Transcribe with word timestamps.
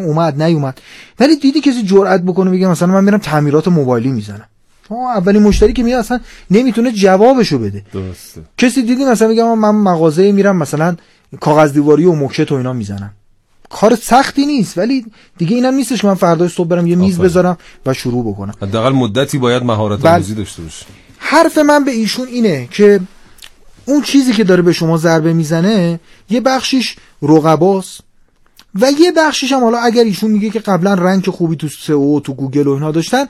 اومد 0.00 0.42
نیومد. 0.42 0.80
ولی 1.20 1.36
دیدی 1.36 1.60
کسی 1.60 1.82
جرئت 1.82 2.20
بکنه 2.20 2.50
بگه 2.50 2.68
مثلا 2.68 2.88
من 2.88 3.04
میرم 3.04 3.18
تعمیرات 3.18 3.68
موبایلی 3.68 4.08
می‌زنم. 4.08 4.48
اولین 4.90 5.42
مشتری 5.42 5.72
که 5.72 5.82
میاد 5.82 6.00
اصلا 6.00 6.20
نمی‌تونه 6.50 6.92
جوابشو 6.92 7.58
بده. 7.58 7.84
درسته. 7.92 8.40
کسی 8.58 8.82
دیدی 8.82 9.04
مثلا 9.04 9.28
میگم 9.28 9.58
من 9.58 9.70
مغازه 9.70 10.32
میرم 10.32 10.56
مثلا 10.56 10.96
کاغذ 11.40 11.72
دیواری 11.72 12.04
و 12.04 12.14
مکشت 12.14 12.52
و 12.52 12.54
اینا 12.54 12.72
می‌زنم. 12.72 13.10
کار 13.70 13.94
سختی 13.94 14.46
نیست 14.46 14.78
ولی 14.78 15.06
دیگه 15.38 15.56
اینم 15.56 15.74
نیستش 15.74 16.00
که 16.00 16.06
من 16.06 16.14
فردا 16.14 16.48
صبح 16.48 16.68
برم 16.68 16.86
یه 16.86 16.96
میز 16.96 17.14
آفرین. 17.14 17.28
بذارم 17.28 17.58
و 17.86 17.94
شروع 17.94 18.32
بکنم. 18.32 18.54
حداقل 18.62 18.92
مدتی 18.92 19.38
باید 19.38 19.62
مهارت 19.62 20.00
بله. 20.00 20.14
آموزی 20.14 20.34
داشته 20.34 20.62
باشه. 20.62 20.86
حرف 21.18 21.58
من 21.58 21.84
به 21.84 21.90
ایشون 21.90 22.28
اینه 22.28 22.68
که 22.70 23.00
اون 23.84 24.02
چیزی 24.02 24.32
که 24.32 24.44
داره 24.44 24.62
به 24.62 24.72
شما 24.72 24.96
ضربه 24.96 25.32
می‌زنه 25.32 26.00
یه 26.30 26.40
بخشیش 26.40 26.96
رقباست. 27.22 28.00
و 28.74 28.90
یه 29.00 29.12
بخشیش 29.12 29.52
هم 29.52 29.60
حالا 29.60 29.78
اگر 29.78 30.04
ایشون 30.04 30.30
میگه 30.30 30.50
که 30.50 30.58
قبلا 30.58 30.94
rank 30.94 31.30
خوبی 31.30 31.56
تو 31.56 31.68
SEO 31.68 32.20
تو 32.20 32.34
گوگل 32.34 32.66
و 32.66 32.70
اینها 32.70 32.90
داشتن 32.90 33.26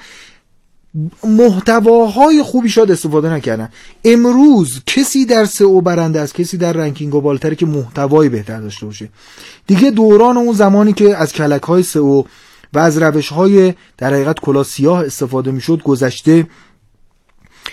محتواهای 1.25 2.43
خوبی 2.43 2.69
شاید 2.69 2.91
استفاده 2.91 3.33
نکردن. 3.33 3.69
امروز 4.05 4.81
کسی 4.87 5.27
در 5.27 5.45
SEO 5.45 5.81
برنده 5.81 6.21
است 6.21 6.35
کسی 6.35 6.57
در 6.57 6.73
ranking 6.73 7.15
و 7.15 7.21
بالاتره 7.21 7.55
که 7.55 7.67
محتوای 7.67 8.29
بهتر 8.29 8.61
داشته 8.61 8.87
باشه. 8.87 9.09
دیگه 9.67 9.91
دوران 9.91 10.37
اون 10.37 10.55
زمانی 10.55 10.93
که 10.93 11.17
از 11.17 11.33
کلک 11.33 11.63
های 11.63 11.83
SEO 11.83 12.23
و 12.73 12.79
از 12.79 12.99
روش 12.99 13.29
های 13.29 13.75
در 13.99 14.15
حقیقت 14.15 14.41
کلاه 14.41 14.63
سیاه 14.63 15.05
استفاده 15.05 15.51
می‌شد 15.51 15.83
گذشته 15.83 16.47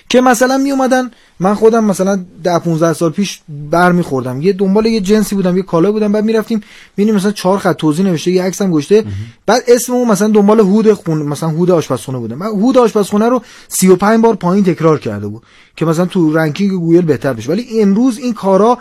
که 0.10 0.22
مثلا 0.22 0.58
می 0.58 0.72
اومدن 0.72 1.12
من 1.40 1.54
خودم 1.54 1.84
مثلا 1.84 2.26
ده 2.44 2.60
15 2.60 2.94
سال 2.94 3.12
پیش 3.12 3.42
برمیخوردم. 3.70 4.42
یه 4.42 4.54
دنبال 4.54 4.86
یه 4.86 5.02
جنسی 5.02 5.36
بودم 5.36 5.58
یه 5.58 5.64
کالای 5.64 5.92
بودم 5.92 6.12
بعد 6.12 6.24
می‌رفتیم 6.24 6.62
می‌بینیم 6.98 7.16
مثلا 7.16 7.32
چهار 7.32 7.60
خط 7.60 7.76
توضیح 7.76 8.06
نوشته 8.06 8.32
یه 8.32 8.44
عکسم 8.44 8.72
گذاشته. 8.72 9.06
بعد 9.46 9.64
اسم 9.68 9.94
اون 9.94 10.08
مثلا 10.08 10.28
دنبال 10.28 10.60
هود 10.60 10.94
خون 10.94 11.18
مثلا 11.18 11.50
هود 11.50 11.72
آشپزخونه 11.72 12.18
بودم. 12.18 12.38
من 12.38 12.46
هود 12.46 12.78
آشپزخونه 12.78 13.30
رو 13.30 13.42
35 13.68 14.22
بار 14.22 14.36
پایین 14.36 14.66
تکرار 14.66 15.00
کرده 15.00 15.28
بود 15.28 15.44
که 15.76 15.86
مثلا 15.86 16.06
تو 16.06 16.34
ranking 16.34 16.72
گوگل 16.72 17.02
بهتر 17.02 17.34
بشه. 17.34 17.52
ولی 17.52 17.82
امروز 17.82 18.18
این 18.18 18.34
کارا 18.34 18.78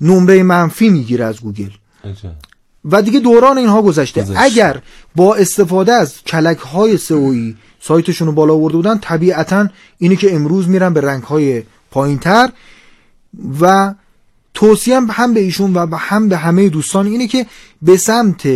نمره 0.00 0.42
منفی 0.42 0.88
می‌گیره 0.88 1.24
از 1.24 1.40
گوگل. 1.40 1.70
و 2.84 3.02
دیگه 3.02 3.20
دوران 3.20 3.58
اینها 3.58 3.82
گذشته. 3.82 4.22
گذشته. 4.22 4.40
اگر 4.40 4.82
با 5.16 5.34
استفاده 5.34 5.92
از 5.92 6.14
کلک 6.26 6.58
های 6.58 6.96
SEO 6.96 7.32
یی 7.32 7.56
سایتشون 7.82 8.26
رو 8.26 8.32
بالا 8.32 8.54
آورده 8.54 8.76
بودن 8.76 8.98
طبیعتا 8.98 9.68
اینی 9.98 10.16
که 10.16 10.34
امروز 10.34 10.68
میرن 10.68 10.92
به 10.92 11.00
رنگ 11.00 11.22
های 11.22 11.62
پایین 11.90 12.18
تر 12.18 12.50
و 13.60 13.94
توصیه 14.54 15.00
هم 15.00 15.34
به 15.34 15.40
ایشون 15.40 15.74
و 15.74 15.96
هم 15.96 16.28
به 16.28 16.36
همه 16.36 16.68
دوستان 16.68 17.06
اینه 17.06 17.26
که 17.26 17.46
به 17.82 17.96
سمت 17.96 18.48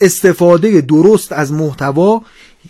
استفاده 0.00 0.80
درست 0.80 1.32
از 1.32 1.52
محتوا 1.52 2.22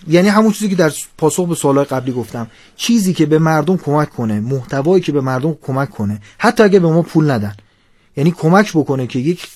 یعنی 0.09 0.29
همون 0.29 0.53
چیزی 0.53 0.69
که 0.69 0.77
در 0.77 0.93
پاسخ 1.19 1.49
به 1.49 1.55
سوالای 1.55 1.85
قبلی 1.85 2.13
گفتم 2.13 2.47
چیزی 2.77 3.13
که 3.13 3.27
به 3.27 3.39
مردم 3.39 3.77
کمک 3.77 4.11
کنه 4.11 4.41
محتوایی 4.41 5.03
که 5.03 5.13
به 5.13 5.21
مردم 5.21 5.59
کمک 5.63 5.91
کنه 5.91 6.21
حتی 6.39 6.63
اگه 6.63 6.79
به 6.79 6.89
ما 6.89 7.03
پول 7.03 7.31
ندن. 7.31 7.55
یعنی 8.17 8.31
کمک 8.31 8.71
بکنه 8.73 9.07
که 9.07 9.19
یک 9.19 9.47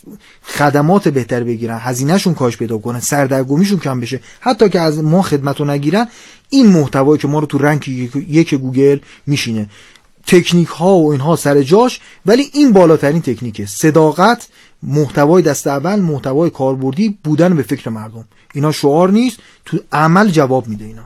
خدمات 0.43 1.09
بهتر 1.09 1.45
بگیرن 1.45 1.79
هزینهشون 1.83 2.35
کاش 2.35 2.57
پیدا 2.57 2.79
کنه 2.79 3.01
سردرگمیشون 3.01 3.79
کم 3.79 4.01
بشه. 4.01 4.21
حتی 4.41 4.69
که 4.69 4.81
از 4.81 4.99
ما 4.99 5.23
خدمت 5.23 5.61
رو 5.61 5.67
نگیرن 5.67 6.09
این 6.49 6.67
محتوایی 6.67 7.21
که 7.23 7.29
ما 7.29 7.39
رو 7.39 7.47
تو 7.47 7.59
رنگ 7.59 7.89
یک- 8.29 8.55
گوگل 8.55 8.99
میشینه. 9.27 9.69
تکنیک 10.27 10.69
ها 10.69 10.97
و 10.97 11.11
اینها 11.13 11.37
سر 11.37 11.63
جاش 11.63 12.01
ولی 12.27 12.51
این 12.53 12.73
بالاترین 12.73 13.23
تکنیکه. 13.23 13.67
صداقت 13.67 14.49
محتوای 14.83 15.43
دست 15.43 15.67
اول 15.67 16.01
محتوای 16.01 16.51
کاربردی 16.51 17.19
بودن 17.25 17.57
به 17.57 17.63
فکر 17.63 17.91
مردم. 17.91 18.25
اینا 18.55 18.73
شعار 18.73 19.11
نیست 19.11 19.39
تو 19.65 19.79
عمل 19.93 20.29
جواب 20.29 20.69
میده 20.69 20.85
اینا. 20.85 21.03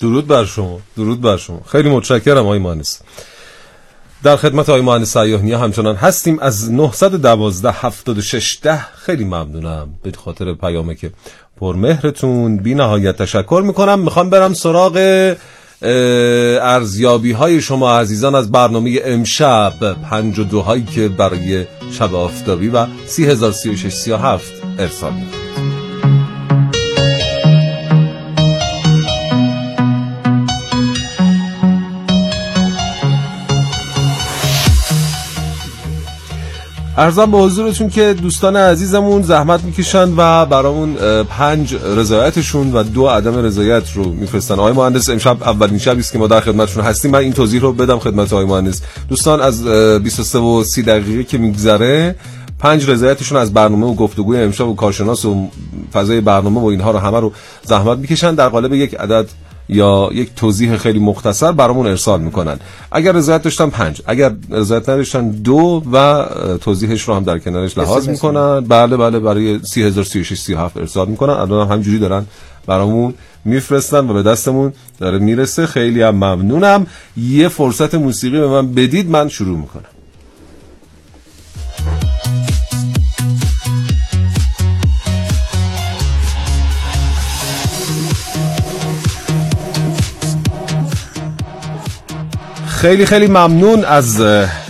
درود 0.00 0.26
بر 0.26 0.44
شما 0.44 0.80
درود 0.96 1.20
بر 1.20 1.36
شما. 1.36 1.60
خیلی 1.66 1.90
متشکرم 1.90 2.38
آقای 2.38 2.58
مهندس. 2.58 3.00
در 4.24 4.36
خدمت 4.36 4.68
آقای 4.68 4.82
مهندس 4.82 5.18
سیاهنی 5.18 5.52
همچنان 5.52 5.96
هستیم. 5.96 6.38
از 6.40 6.72
912 6.72 7.72
76 7.72 8.58
ده 8.62 8.78
خیلی 8.78 9.24
ممنونم. 9.24 9.88
به 10.02 10.12
خاطر 10.24 10.54
پیامه 10.54 10.94
که 10.94 11.10
پرمهرتون 11.60 12.56
بی 12.56 12.74
نهایت 12.74 13.16
تشکر 13.16 13.62
می‌کنم. 13.66 14.00
می‌خوام 14.00 14.30
برم 14.30 14.54
سراغ 14.54 14.96
ارزیابی 16.62 17.32
های 17.32 17.60
شما 17.60 17.98
عزیزان 17.98 18.34
از 18.34 18.52
برنامه 18.52 19.00
امشب 19.04 19.92
پنج 20.10 20.38
و 20.38 20.44
دوهایی 20.44 20.84
که 20.84 21.08
برای 21.08 21.66
شب 21.92 22.14
آفتابی 22.14 22.68
و 22.68 22.86
سی 23.06 23.26
هزار 23.26 23.52
سی 23.52 23.70
و 23.70 23.76
شش 23.76 23.92
سی 23.92 24.12
و 24.12 24.16
هفت 24.16 24.52
ارسال 24.78 25.12
می‌کنم. 25.12 25.41
ارزم 37.02 37.30
به 37.30 37.38
حضورتون 37.38 37.88
که 37.88 38.14
دوستان 38.22 38.56
عزیزمون 38.56 39.22
زحمت 39.22 39.64
می‌کشن 39.64 40.12
و 40.16 40.46
برامون 40.46 40.94
پنج 41.24 41.74
رضایتشون 41.74 42.72
و 42.72 42.82
دو 42.82 43.06
عدم 43.06 43.36
رضایت 43.36 43.92
رو 43.92 44.04
میفرستن. 44.04 44.54
آقای 44.54 44.72
مهندس 44.72 45.10
امشب 45.10 45.42
اولین 45.42 45.78
شبی 45.78 46.00
است 46.00 46.12
که 46.12 46.18
ما 46.18 46.26
در 46.26 46.40
خدمتشون 46.40 46.84
هستیم. 46.84 47.10
من 47.10 47.18
این 47.18 47.32
توضیح 47.32 47.60
رو 47.60 47.72
بدم 47.72 47.98
خدمت 47.98 48.32
آقای 48.32 48.44
مهندس. 48.44 48.82
دوستان 49.08 49.40
از 49.40 49.66
اه، 49.66 49.98
23 49.98 50.38
و 50.38 50.64
30 50.64 50.82
دقیقه 50.82 51.24
که 51.24 51.38
میگذره 51.38 52.16
پنج 52.58 52.90
رضایتشون 52.90 53.38
از 53.38 53.54
برنامه 53.54 53.86
و 53.86 53.94
گفتگوی 53.94 54.38
امشب 54.38 54.68
و 54.68 54.74
کارشناس 54.74 55.24
و 55.24 55.48
فضای 55.92 56.20
برنامه 56.20 56.60
و 56.60 56.64
اینها 56.64 56.90
رو 56.90 56.98
همه 56.98 57.20
رو 57.20 57.32
زحمت 57.62 57.98
می‌کشن. 57.98 58.34
در 58.34 58.48
قالب 58.48 58.72
یک 58.72 58.94
عدد 58.94 59.26
یا 59.68 60.10
یک 60.12 60.30
توضیح 60.36 60.76
خیلی 60.76 60.98
مختصر 60.98 61.52
برامون 61.52 61.86
ارسال 61.86 62.20
می‌کنن. 62.20 62.58
اگر 62.92 63.12
رضایت 63.12 63.42
داشتن 63.42 63.70
پنج. 63.70 64.02
اگر 64.06 64.32
رضایت 64.50 64.88
نداشتن 64.88 65.30
دو 65.30 65.82
و 65.92 66.24
توضیحش 66.56 67.02
رو 67.02 67.14
هم 67.14 67.24
در 67.24 67.38
کنارش 67.38 67.78
لحاظ 67.78 68.08
می‌کنن. 68.08 68.60
بله 68.60 68.96
بله 68.96 69.18
برای 69.18 69.58
3036 69.62 70.38
37 70.38 70.76
ارسال 70.76 71.08
می‌کنن. 71.08 71.32
الان 71.32 71.66
هم 71.66 71.72
همجوری 71.72 71.98
دارن 71.98 72.26
برامون 72.66 73.14
میفرستن 73.44 74.10
و 74.10 74.14
به 74.14 74.22
دستمون 74.22 74.72
داره 74.98 75.18
می‌رسه. 75.18 75.66
خیلی 75.66 76.02
هم 76.02 76.14
ممنونم. 76.14 76.86
یه 77.16 77.48
فرصت 77.48 77.94
موسیقی 77.94 78.40
به 78.40 78.48
من 78.48 78.74
بدید 78.74 79.10
من 79.10 79.28
شروع 79.28 79.58
می‌کنم. 79.58 79.84
خیلی 92.82 93.06
خیلی 93.06 93.26
ممنون 93.26 93.84
از 93.84 94.22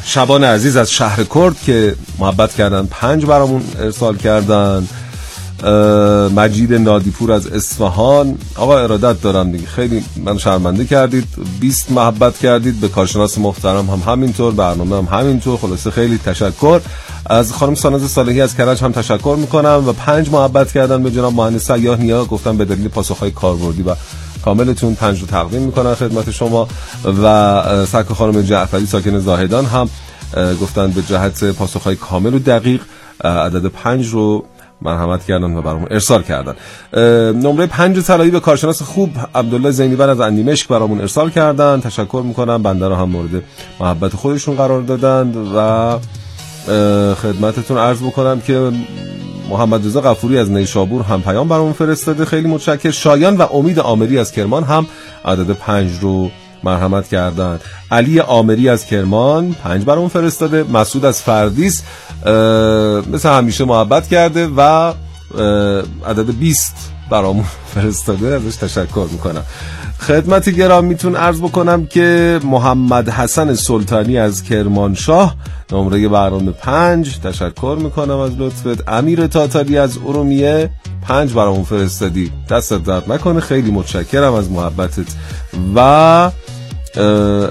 شبان 0.04 0.44
عزیز 0.44 0.76
از 0.76 0.90
شهر 0.90 1.24
کرد 1.24 1.60
که 1.66 1.94
محبت 2.18 2.54
کردن 2.54 2.86
پنج 2.90 3.26
برامون 3.26 3.62
ارسال 3.78 4.16
کردن. 4.16 4.88
مجید 6.36 6.74
نادیپور 6.74 7.32
از 7.32 7.46
اصفهان. 7.46 8.38
آقا 8.56 8.78
ارادت 8.78 9.22
دارم 9.22 9.52
دیگه. 9.52 9.66
خیلی 9.66 10.04
من 10.24 10.38
شرمنده 10.38 10.84
کردید. 10.84 11.24
20 11.60 11.90
محبت 11.90 12.38
کردید. 12.38 12.80
به 12.80 12.88
کارشناس 12.88 13.38
محترم 13.38 13.90
هم 13.90 14.12
همینطور 14.12 14.52
برنامه 14.52 14.96
هم 14.96 15.18
همینطور. 15.18 15.58
خلاصه 15.58 15.90
خیلی 15.90 16.18
تشکر. 16.18 16.80
از 17.26 17.52
خانم 17.52 17.74
ساناز 17.74 18.10
صالحی 18.10 18.40
از 18.40 18.56
کرج 18.56 18.84
هم 18.84 18.92
تشکر 18.92 19.36
می‌کنم. 19.40 19.84
و 19.86 19.92
پنج 19.92 20.30
محبت 20.30 20.72
کردن 20.72 21.02
به 21.02 21.10
جناب 21.10 21.34
مهندس 21.34 21.72
سیاه 21.72 21.98
نیا. 21.98 22.24
گفتم 22.24 22.56
به 22.56 22.64
دلیل 22.64 22.88
پاسخهای 22.88 23.30
کاربردی 23.30 23.82
و 23.82 23.94
کاملتون 24.44 24.94
پنج 24.94 25.20
رو 25.20 25.26
تقدیم 25.26 25.62
می‌کنن 25.62 25.94
خدمت 25.94 26.30
شما 26.30 26.68
و 27.22 27.86
سک 27.86 28.12
خانم 28.12 28.42
جعفری 28.42 28.86
ساکن 28.86 29.18
زاهدان 29.18 29.64
هم 29.64 29.90
گفتن 30.60 30.90
به 30.90 31.02
جهت 31.02 31.44
پاسخهای 31.44 31.96
کامل 31.96 32.34
و 32.34 32.38
دقیق 32.38 32.80
عدد 33.24 33.66
پنج 33.66 34.08
رو 34.08 34.44
مرحمت 34.82 35.24
کردن 35.24 35.56
و 35.56 35.62
برامون 35.62 35.88
ارسال 35.90 36.22
کردن. 36.22 36.54
نمره 37.32 37.66
پنج 37.66 38.00
طلایی 38.00 38.30
به 38.30 38.40
کارشناس 38.40 38.82
خوب 38.82 39.10
عبدالله 39.34 39.70
زینیبر 39.70 40.08
از 40.08 40.20
اندیمشک 40.20 40.68
برامون 40.68 41.00
ارسال 41.00 41.30
کردن. 41.30 41.80
تشکر 41.80 42.22
می‌کنم. 42.26 42.62
بنده 42.62 42.88
رو 42.88 42.94
هم 42.94 43.08
مورد 43.08 43.42
محبت 43.80 44.16
خودشون 44.16 44.56
قرار 44.56 44.82
دادند 44.82 45.36
و 45.56 45.98
خدمتتون 47.14 47.78
عرض 47.78 48.02
بکنم 48.02 48.40
که 48.40 48.72
محمد 49.48 49.86
رضا 49.86 50.00
غفوری 50.00 50.38
از 50.38 50.50
نیشابور 50.50 51.02
هم 51.02 51.22
پیام 51.22 51.48
برامون 51.48 51.72
فرستاده. 51.72 52.24
خیلی 52.24 52.48
متشکر 52.48 52.90
شایان 52.90 53.36
و 53.36 53.42
امید 53.42 53.78
آمری 53.78 54.18
از 54.18 54.32
کرمان 54.32 54.64
هم 54.64 54.86
عدد 55.24 55.50
پنج 55.50 55.90
رو 56.00 56.30
مرحمت 56.64 57.08
کردن. 57.08 57.60
علی 57.90 58.20
آمری 58.20 58.68
از 58.68 58.86
کرمان 58.86 59.52
پنج 59.52 59.84
برامون 59.84 60.08
فرستاده. 60.08 60.64
مسعود 60.72 61.04
از 61.04 61.22
فردیس 61.22 61.82
مثل 63.12 63.28
همیشه 63.28 63.64
محبت 63.64 64.08
کرده 64.08 64.46
و 64.46 64.92
عدد 66.06 66.30
20 66.38 66.76
برامون 67.10 67.44
فرستاده. 67.74 68.26
ازش 68.26 68.56
تشکر 68.56 69.06
می‌کنم. 69.12 69.42
خدمت 70.02 70.48
گرامیتون 70.48 71.16
عرض 71.16 71.40
بکنم 71.40 71.86
که 71.86 72.40
محمد 72.44 73.08
حسن 73.08 73.54
سلطانی 73.54 74.18
از 74.18 74.42
کرمانشاه 74.42 75.36
نمره 75.72 76.08
برنامه 76.08 76.50
پنج. 76.52 77.18
تشکر 77.18 77.78
می‌کنم 77.82 78.18
از 78.18 78.30
لطفت. 78.38 78.88
امیر 78.88 79.26
تاتاری 79.26 79.78
از 79.78 79.98
ارومیه. 80.06 80.70
پنج 81.02 81.32
برامون 81.32 81.64
فرستادی. 81.64 82.30
دست 82.50 82.72
درد 82.72 83.12
نکنه. 83.12 83.40
خیلی 83.40 83.70
متشکرم 83.70 84.34
از 84.34 84.50
محبتت. 84.50 85.06
و 85.74 85.78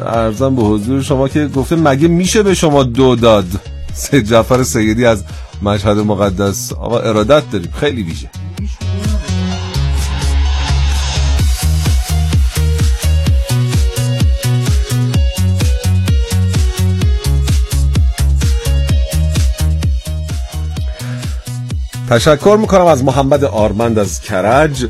ارزم 0.05 0.55
به 0.55 0.61
حضور 0.61 1.01
شما 1.01 1.27
که 1.27 1.47
گفته 1.47 1.75
مگه 1.75 2.07
میشه 2.07 2.43
به 2.43 2.53
شما 2.53 2.83
دو 2.83 3.15
داد؟ 3.15 3.45
سید 3.93 4.25
جعفر 4.25 4.63
سیدی 4.63 5.05
از 5.05 5.23
مشهد 5.61 5.97
مقدس. 5.97 6.73
آقا 6.73 6.99
ارادت 6.99 7.51
داریم. 7.51 7.71
خیلی 7.79 8.03
ویژه. 8.03 8.29
تشکر 22.11 22.57
می‌کنم 22.61 22.85
از 22.85 23.03
محمد 23.03 23.43
آرمند 23.43 23.99
از 23.99 24.21
کرج. 24.21 24.85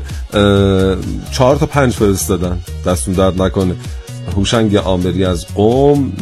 چهار 1.32 1.56
تا 1.56 1.66
پنج 1.66 1.92
فرستادن. 1.92 2.58
دستون 2.86 3.14
درد 3.14 3.42
نکنه. 3.42 3.74
هوشنگ 4.36 4.76
آمری 4.76 5.24
از 5.24 5.46
قوم 5.54 6.12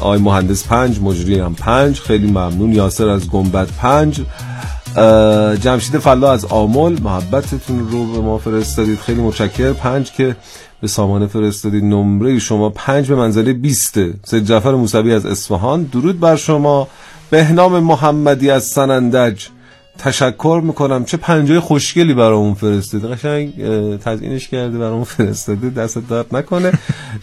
آی 0.00 0.18
مهندس 0.18 0.66
پنج 0.66 1.00
مجری 1.00 1.38
هم 1.38 1.54
پنج. 1.54 2.00
خیلی 2.00 2.26
ممنون. 2.26 2.72
یاسر 2.72 3.08
از 3.08 3.28
گنبد 3.28 3.68
پنج. 3.78 4.20
جمشید 5.60 5.98
فلا 5.98 6.32
از 6.32 6.44
آمل. 6.44 7.00
محبتتون 7.00 7.88
رو 7.90 8.12
به 8.12 8.18
ما 8.18 8.38
فرستادید. 8.38 8.98
خیلی 8.98 9.20
متشکر 9.20 9.72
پنج 9.72 10.12
که 10.12 10.36
به 10.80 10.88
سامانه 10.88 11.26
فرستادید. 11.26 11.84
نمره 11.84 12.38
شما 12.38 12.70
پنج 12.70 13.08
به 13.08 13.14
منزله 13.14 13.52
بیسته 13.52 14.14
سید 14.24 14.44
جعفر 14.44 14.72
موسوی 14.72 15.14
از 15.14 15.26
اصفهان. 15.26 15.82
درود 15.82 16.20
بر 16.20 16.36
شما. 16.36 16.88
بهنام 17.30 17.80
محمدی 17.80 18.50
از 18.50 18.64
سنندج. 18.64 19.46
تشکر 20.00 20.60
می‌کنم. 20.64 21.04
چه 21.04 21.16
پنجای 21.16 21.60
خوشگلی 21.60 22.14
برامون 22.14 22.54
فرستاده. 22.54 23.08
قشنگ 23.08 23.52
تزیینش 23.98 24.48
کرده 24.48 24.78
برامون 24.78 25.04
فرستاده. 25.04 25.70
دست 25.70 25.98
درد 25.98 26.36
نکنه. 26.36 26.72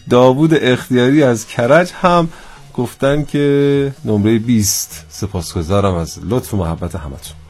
داوود 0.09 0.53
اختیاری 0.53 1.24
از 1.24 1.47
کرج 1.47 1.91
هم 2.01 2.29
گفتن 2.74 3.24
که 3.24 3.91
نمره 4.06 4.39
20 4.39 5.06
سپاسگزارم 5.09 5.94
از 5.94 6.19
لطف 6.29 6.53
و 6.53 6.57
محبت 6.57 6.95
همتون. 6.95 7.47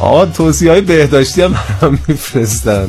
آقا 0.00 0.26
توصیه 0.26 0.70
های 0.70 0.80
بهداشتی 0.80 1.42
هم 1.42 1.54
برام 1.80 1.98
میفرستن. 2.08 2.88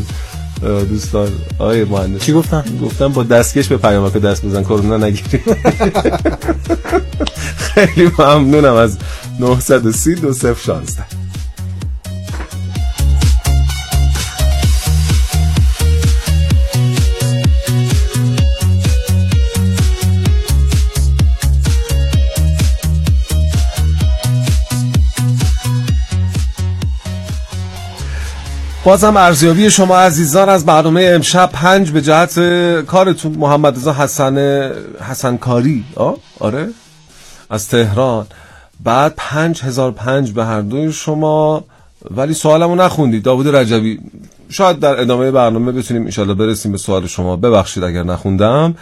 دوستان 0.89 1.31
آقای 1.59 1.83
مهندس. 1.83 2.21
چی 2.21 2.33
گفتن؟ 2.33 2.63
گفتن 2.81 3.07
با 3.07 3.23
دستکش 3.23 3.67
به 3.67 3.77
پیامک 3.77 4.13
دست 4.13 4.45
بزن 4.45 4.63
کرونا 4.63 4.97
نگیری. 4.97 5.43
خیلی 7.73 8.11
ممنونم 8.19 8.73
از 8.73 8.97
930 9.39 10.15
2016 10.15 11.18
بازم 28.89 29.17
ارزیابی 29.17 29.69
شما 29.69 29.97
عزیزان 29.97 30.49
از 30.49 30.65
برنامه 30.65 31.03
امشب 31.03 31.49
پنج 31.53 31.91
به 31.91 32.01
جهت 32.01 32.39
کارتون 32.85 33.31
محمد 33.31 33.75
رضا 33.75 33.93
حسن 33.93 34.37
حسن 35.09 35.37
کاری. 35.37 35.83
آره. 36.39 36.69
از 37.49 37.67
تهران. 37.67 38.27
بعد 38.83 39.13
پنج 39.17 39.61
هزار 39.63 39.91
پنج 39.91 40.31
به 40.31 40.45
هر 40.45 40.61
دوی 40.61 40.91
شما. 40.91 41.63
ولی 42.11 42.33
سوالمو 42.33 42.75
نخوندید. 42.75 43.23
داوود 43.23 43.55
رجبی 43.55 43.99
شاید 44.49 44.79
در 44.79 45.01
ادامه 45.01 45.31
برنامه 45.31 45.71
بتونیم 45.71 46.03
انشالله 46.03 46.33
برسیم 46.33 46.71
به 46.71 46.77
سوال 46.77 47.07
شما. 47.07 47.35
ببخشید 47.35 47.83
اگر 47.83 48.03
نخوندم. 48.03 48.75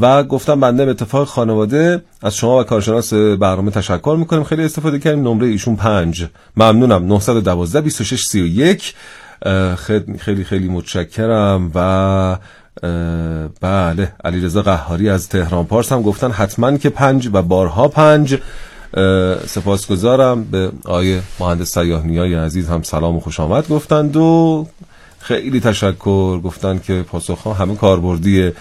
و 0.00 0.22
گفتم 0.24 0.60
بنده 0.60 0.84
به 0.84 0.90
اتفاق 0.90 1.28
خانواده. 1.28 2.02
از 2.22 2.36
شما 2.36 2.60
و 2.60 2.62
کارشناس 2.62 3.14
برنامه 3.14 3.70
تشکر 3.70 4.16
می‌کنیم. 4.18 4.44
خیلی 4.44 4.64
استفاده 4.64 4.98
کردیم. 4.98 5.28
نمره 5.28 5.46
ایشون 5.46 5.76
پنج. 5.76 6.26
ممنونم. 6.56 7.06
912 7.06 7.80
26 7.80 8.20
31 8.20 8.94
خیلی 10.18 10.44
خیلی 10.44 10.68
متشکرم 10.68 11.70
و 11.74 12.38
بله 13.60 14.12
علیرضا 14.24 14.62
قهاری 14.62 15.08
از 15.08 15.28
تهران 15.28 15.66
پارس 15.66 15.92
هم 15.92 16.02
گفتن 16.02 16.30
حتما 16.30 16.76
که 16.76 16.90
پنج 16.90 17.30
و 17.32 17.42
بارها 17.42 17.88
پنج. 17.88 18.38
سپاسگزارم. 19.46 20.44
به 20.44 20.70
آیه 20.84 21.22
مهندس 21.40 21.78
سیاه 21.78 22.06
نیای 22.06 22.34
عزیز 22.34 22.68
هم 22.68 22.82
سلام 22.82 23.16
و 23.16 23.20
خوش 23.20 23.40
آمد 23.40 23.68
گفتند 23.68 24.16
و 24.16 24.66
خیلی 25.18 25.60
تشکر 25.60 26.40
گفتن 26.40 26.78
که 26.78 27.02
پاسخ 27.02 27.46
همه 27.60 27.76
کاربردیه 27.76 28.52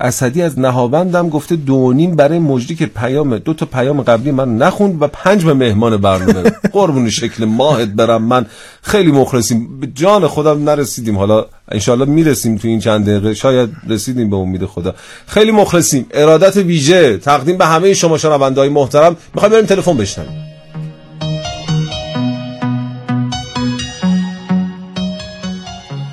اسدی 0.00 0.42
از 0.42 0.58
نهاوندم 0.58 1.28
گفته 1.28 1.56
دونیم 1.56 2.16
برای 2.16 2.38
مجری 2.38 2.74
که 2.74 2.86
پیام 2.86 3.38
دو 3.38 3.54
تا 3.54 3.66
پیام 3.66 4.02
قبلی 4.02 4.30
من 4.30 4.56
نخوند 4.56 5.02
و 5.02 5.08
پنج 5.08 5.44
به 5.44 5.54
مهمان 5.54 5.96
برنامه 5.96 6.50
قربون 6.72 7.10
شکل 7.10 7.44
ماهت 7.44 7.88
برم. 7.88 8.22
من 8.22 8.46
خیلی 8.82 9.12
مخلصیم. 9.12 9.80
به 9.80 9.86
جان 9.86 10.26
خودم 10.26 10.70
نرسیدیم. 10.70 11.18
حالا 11.18 11.46
انشالله 11.68 12.04
می‌رسیم 12.04 12.56
تو 12.56 12.68
این 12.68 12.80
چند 12.80 13.06
دقیقه. 13.06 13.34
شاید 13.34 13.70
رسیدیم 13.88 14.30
به 14.30 14.36
امید 14.36 14.66
خدا. 14.66 14.94
خیلی 15.26 15.50
مخلصیم. 15.50 16.06
ارادت 16.10 16.56
ویژه. 16.56 17.18
تقدیم 17.18 17.58
به 17.58 17.66
همه 17.66 17.94
شما 17.94 18.18
شنوندههای 18.18 18.68
محترم. 18.68 19.16
می‌خوایم 19.34 19.52
بریم 19.52 19.66
تلفن 19.66 19.96
بشنویم. 19.96 20.51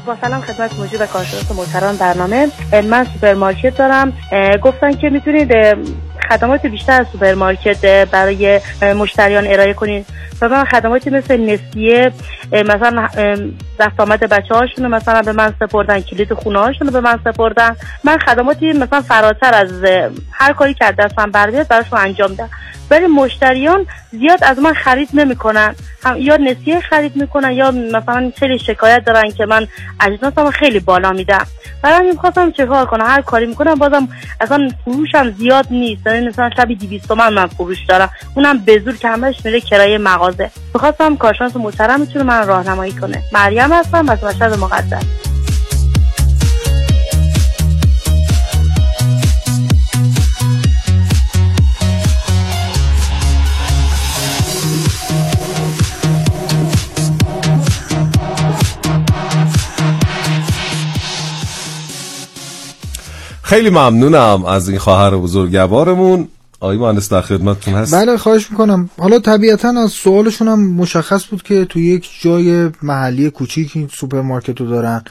با 0.09 0.17
سلام 0.21 0.41
خدمت 0.41 0.79
مجری 0.79 1.01
و 1.01 1.05
کارشناس 1.05 1.51
محترم 1.51 1.97
برنامه. 1.97 2.47
من 2.83 3.07
سوپرمارکت 3.13 3.77
دارم. 3.77 4.13
گفتن 4.61 4.91
که 4.91 5.09
می‌تونید 5.09 5.51
خدمات 6.29 6.65
بیشتر 6.65 7.01
از 7.01 7.07
سوپرمارکت 7.11 8.05
برای 8.11 8.59
مشتریان 8.81 9.47
ارائه 9.47 9.73
کنید. 9.73 10.05
مثلا 10.41 10.65
خدماتی 10.65 11.09
مثل 11.09 11.37
نسیه 11.37 12.11
مثلا 12.51 13.07
دست 13.79 13.99
آمد 13.99 14.19
بچه 14.19 14.55
هاشون 14.55 14.87
مثلا 14.87 15.21
به 15.21 15.31
من 15.31 15.53
سپردن 15.59 15.99
کلید 15.99 16.33
خونه 16.33 16.59
هاشون 16.59 16.89
به 16.89 17.01
من 17.01 17.19
سپردن. 17.25 17.75
من 18.03 18.17
خدماتی 18.17 18.73
مثلا 18.73 19.01
فراتر 19.01 19.53
از 19.53 19.71
هر 20.31 20.53
کاری 20.53 20.73
که 20.73 20.85
دستم 20.99 21.31
برمیاد 21.31 21.67
براشون 21.67 21.99
انجام 21.99 22.29
دادم. 22.29 22.49
ولی 22.91 23.07
مشتریان 23.07 23.85
زیاد 24.11 24.43
از 24.43 24.59
من 24.59 24.73
خرید 24.73 25.09
نمی‌کنن. 25.13 25.75
هم 26.03 26.17
یا 26.17 26.37
نسیه 26.37 26.79
خرید 26.79 27.15
می‌کنن 27.15 27.51
یا 27.51 27.71
مثلا 27.71 28.31
خیلی 28.37 28.59
شکایت 28.59 29.05
دارن 29.05 29.31
که 29.31 29.45
من 29.45 29.67
اجناسم 29.99 30.51
خیلی 30.51 30.79
بالا 30.79 31.11
میدم. 31.11 31.45
برای 31.83 31.97
همین 31.97 32.15
خواستم 32.15 32.51
چه 32.51 32.65
کار 32.65 32.85
کنم؟ 32.85 33.05
هر 33.05 33.21
کاری 33.21 33.45
می‌کنم 33.45 33.75
بازم 33.75 34.07
اصلا 34.41 34.69
فروشم 34.85 35.31
زیاد 35.31 35.65
نیست. 35.71 36.07
یعنی 36.07 36.27
مثلا 36.27 36.49
شبی 36.57 36.75
200 36.75 37.07
تومن 37.07 37.33
من 37.33 37.47
فروش 37.47 37.85
دارم. 37.85 38.09
اونم 38.35 38.57
به 38.57 38.79
زور 38.79 38.95
که 38.95 39.07
همش 39.07 39.45
میره 39.45 39.61
کرایه 39.61 39.97
مغازه 39.97 40.28
می‌خواستم 40.73 41.15
کارشناس 41.15 41.55
محترم 41.55 41.99
می‌تونه 41.99 42.23
من 42.23 42.47
راهنمایی 42.47 42.91
کنه. 42.91 43.23
مریم 43.33 43.73
هستم 43.73 44.09
از 44.09 44.23
مشهد 44.23 44.59
مقدس. 44.59 45.03
خیلی 63.43 63.69
ممنونم 63.69 64.45
از 64.45 64.69
این 64.69 64.79
خواهر 64.79 65.15
بزرگوارمون. 65.15 66.27
آقای 66.59 66.77
مهندس 66.77 67.09
در 67.09 67.21
خدمتتون 67.21 67.73
هست 67.73 67.93
بله 67.93 68.17
خواهش 68.17 68.51
می‌کنم. 68.51 68.89
حالا 68.97 69.19
طبیعتا 69.19 69.69
از 69.69 69.91
سوالشون 69.91 70.47
هم 70.47 70.73
مشخص 70.73 71.25
بود 71.29 71.43
که 71.43 71.65
تو 71.65 71.79
یک 71.79 72.09
جای 72.21 72.69
محلی 72.81 73.29
کوچیک 73.29 73.71
این 73.75 73.89
سوپرمارکت 73.93 74.61
رو 74.61 74.67
دارن. 74.67 75.03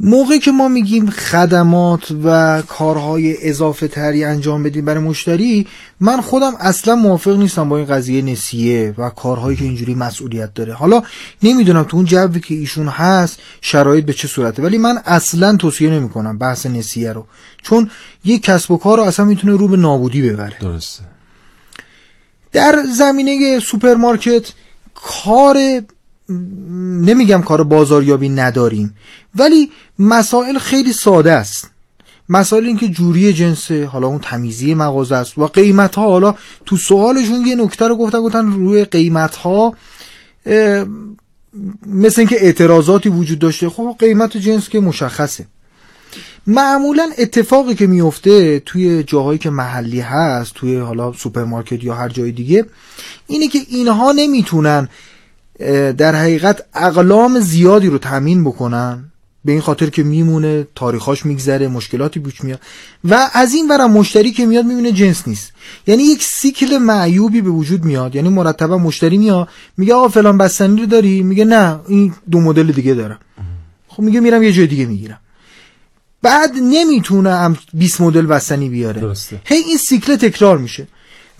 موقع 0.00 0.38
که 0.38 0.50
ما 0.50 0.68
میگیم 0.68 1.10
خدمات 1.10 2.12
و 2.24 2.62
کارهای 2.68 3.48
اضافه 3.48 3.88
تری 3.88 4.24
انجام 4.24 4.62
بدیم 4.62 4.84
برای 4.84 5.04
مشتری 5.04 5.66
من 6.00 6.20
خودم 6.20 6.54
اصلا 6.60 6.96
موافق 6.96 7.36
نیستم 7.36 7.68
با 7.68 7.76
این 7.76 7.86
قضیه 7.86 8.22
نسیه 8.22 8.94
و 8.98 9.10
کارهایی 9.10 9.56
که 9.56 9.64
اینجوری 9.64 9.94
مسئولیت 9.94 10.54
داره. 10.54 10.74
حالا 10.74 11.02
نمی‌دونم 11.42 11.82
تو 11.82 11.96
اون 11.96 12.06
جوی 12.06 12.40
که 12.40 12.54
ایشون 12.54 12.88
هست 12.88 13.38
شرایط 13.60 14.04
به 14.04 14.12
چه 14.12 14.28
صورته 14.28 14.62
ولی 14.62 14.78
من 14.78 14.98
اصلا 15.04 15.56
توصیه 15.56 15.90
نمی‌کنم 15.90 16.38
بحث 16.38 16.66
نسیه 16.66 17.12
رو. 17.12 17.26
چون 17.62 17.90
یک 18.24 18.42
کسب 18.42 18.70
و 18.70 18.76
کار 18.76 18.98
رو 18.98 19.04
اصلا 19.04 19.24
می‌تونه 19.24 19.52
رو 19.52 19.68
به 19.68 19.76
نابودی 19.76 20.30
ببره. 20.30 20.56
درسته. 20.60 21.02
در 22.52 22.82
زمینه 22.96 23.60
سوپرمارکت 23.60 24.52
کار 24.94 25.56
نمیگم 26.28 27.42
کار 27.42 27.64
بازاریابی 27.64 28.28
نداریم 28.28 28.94
ولی 29.34 29.70
مسائل 29.98 30.58
خیلی 30.58 30.92
ساده 30.92 31.32
است. 31.32 31.70
مسائل 32.28 32.66
اینکه 32.66 32.88
جوری 32.88 33.32
جنسه 33.32 33.86
حالا 33.86 34.06
اون 34.06 34.18
تمیزی 34.18 34.74
مغازه 34.74 35.16
است 35.16 35.38
و 35.38 35.46
قیمت 35.46 35.94
ها 35.94 36.02
حالا 36.02 36.34
تو 36.66 36.76
سوالشون 36.76 37.46
یه 37.46 37.54
نکته 37.54 37.88
رو 37.88 37.96
گفتن 37.96 38.20
گفتن 38.20 38.52
روی 38.52 38.84
قیمت 38.84 39.36
ها 39.36 39.74
مثل 41.86 42.20
اینکه 42.20 42.36
اعتراضاتی 42.44 43.08
وجود 43.08 43.38
داشته. 43.38 43.68
خب 43.68 43.96
قیمت 43.98 44.36
جنس 44.36 44.68
که 44.68 44.80
مشخصه. 44.80 45.46
معمولا 46.46 47.10
اتفاقی 47.18 47.74
که 47.74 47.86
میفته 47.86 48.60
توی 48.60 49.02
جاهایی 49.02 49.38
که 49.38 49.50
محلی 49.50 50.00
هست 50.00 50.54
توی 50.54 50.76
حالا 50.76 51.12
سوپرمارکت 51.12 51.84
یا 51.84 51.94
هر 51.94 52.08
جای 52.08 52.32
دیگه 52.32 52.66
اینه 53.26 53.48
که 53.48 53.58
اینها 53.68 54.12
نمی‌تونن 54.12 54.88
در 55.98 56.14
حقیقت 56.14 56.64
اقلام 56.74 57.40
زیادی 57.40 57.88
رو 57.88 57.98
تامین 57.98 58.44
بکنن. 58.44 59.04
به 59.44 59.52
این 59.52 59.60
خاطر 59.60 59.90
که 59.90 60.02
میمونه 60.02 60.66
تاریخاش 60.74 61.26
میگذره 61.26 61.68
مشکلاتی 61.68 62.20
پیش 62.20 62.44
میاد. 62.44 62.60
و 63.04 63.30
از 63.32 63.54
اینورم 63.54 63.90
مشتری 63.90 64.30
که 64.30 64.46
میاد 64.46 64.64
می‌بینه 64.64 64.92
جنس 64.92 65.28
نیست. 65.28 65.52
یعنی 65.86 66.02
یک 66.02 66.22
سیکل 66.22 66.78
معیوبی 66.78 67.40
به 67.40 67.50
وجود 67.50 67.84
میاد. 67.84 68.14
یعنی 68.14 68.28
مرتبا 68.28 68.78
مشتری 68.78 69.18
میاد 69.18 69.48
میگه 69.76 69.94
آقا 69.94 70.08
فلان 70.08 70.38
بستنی 70.38 70.80
رو 70.80 70.86
داری؟ 70.86 71.22
میگه 71.22 71.44
نه 71.44 71.80
این 71.88 72.14
دو 72.30 72.40
مدل 72.40 72.72
دیگه 72.72 72.94
دارم. 72.94 73.18
خب 73.88 74.02
میگه 74.02 74.20
میرم 74.20 74.42
یه 74.42 74.52
جای 74.52 74.66
دیگه 74.66 74.86
می‌گیرم. 74.86 75.20
بعد 76.22 76.50
نمی‌تونه 76.62 77.56
20 77.74 78.00
مدل 78.00 78.26
بستنی 78.26 78.68
بیاره. 78.68 79.00
درسته. 79.00 79.40
هی 79.44 79.56
این 79.56 79.78
سیکل 79.78 80.16
تکرار 80.16 80.58
میشه. 80.58 80.88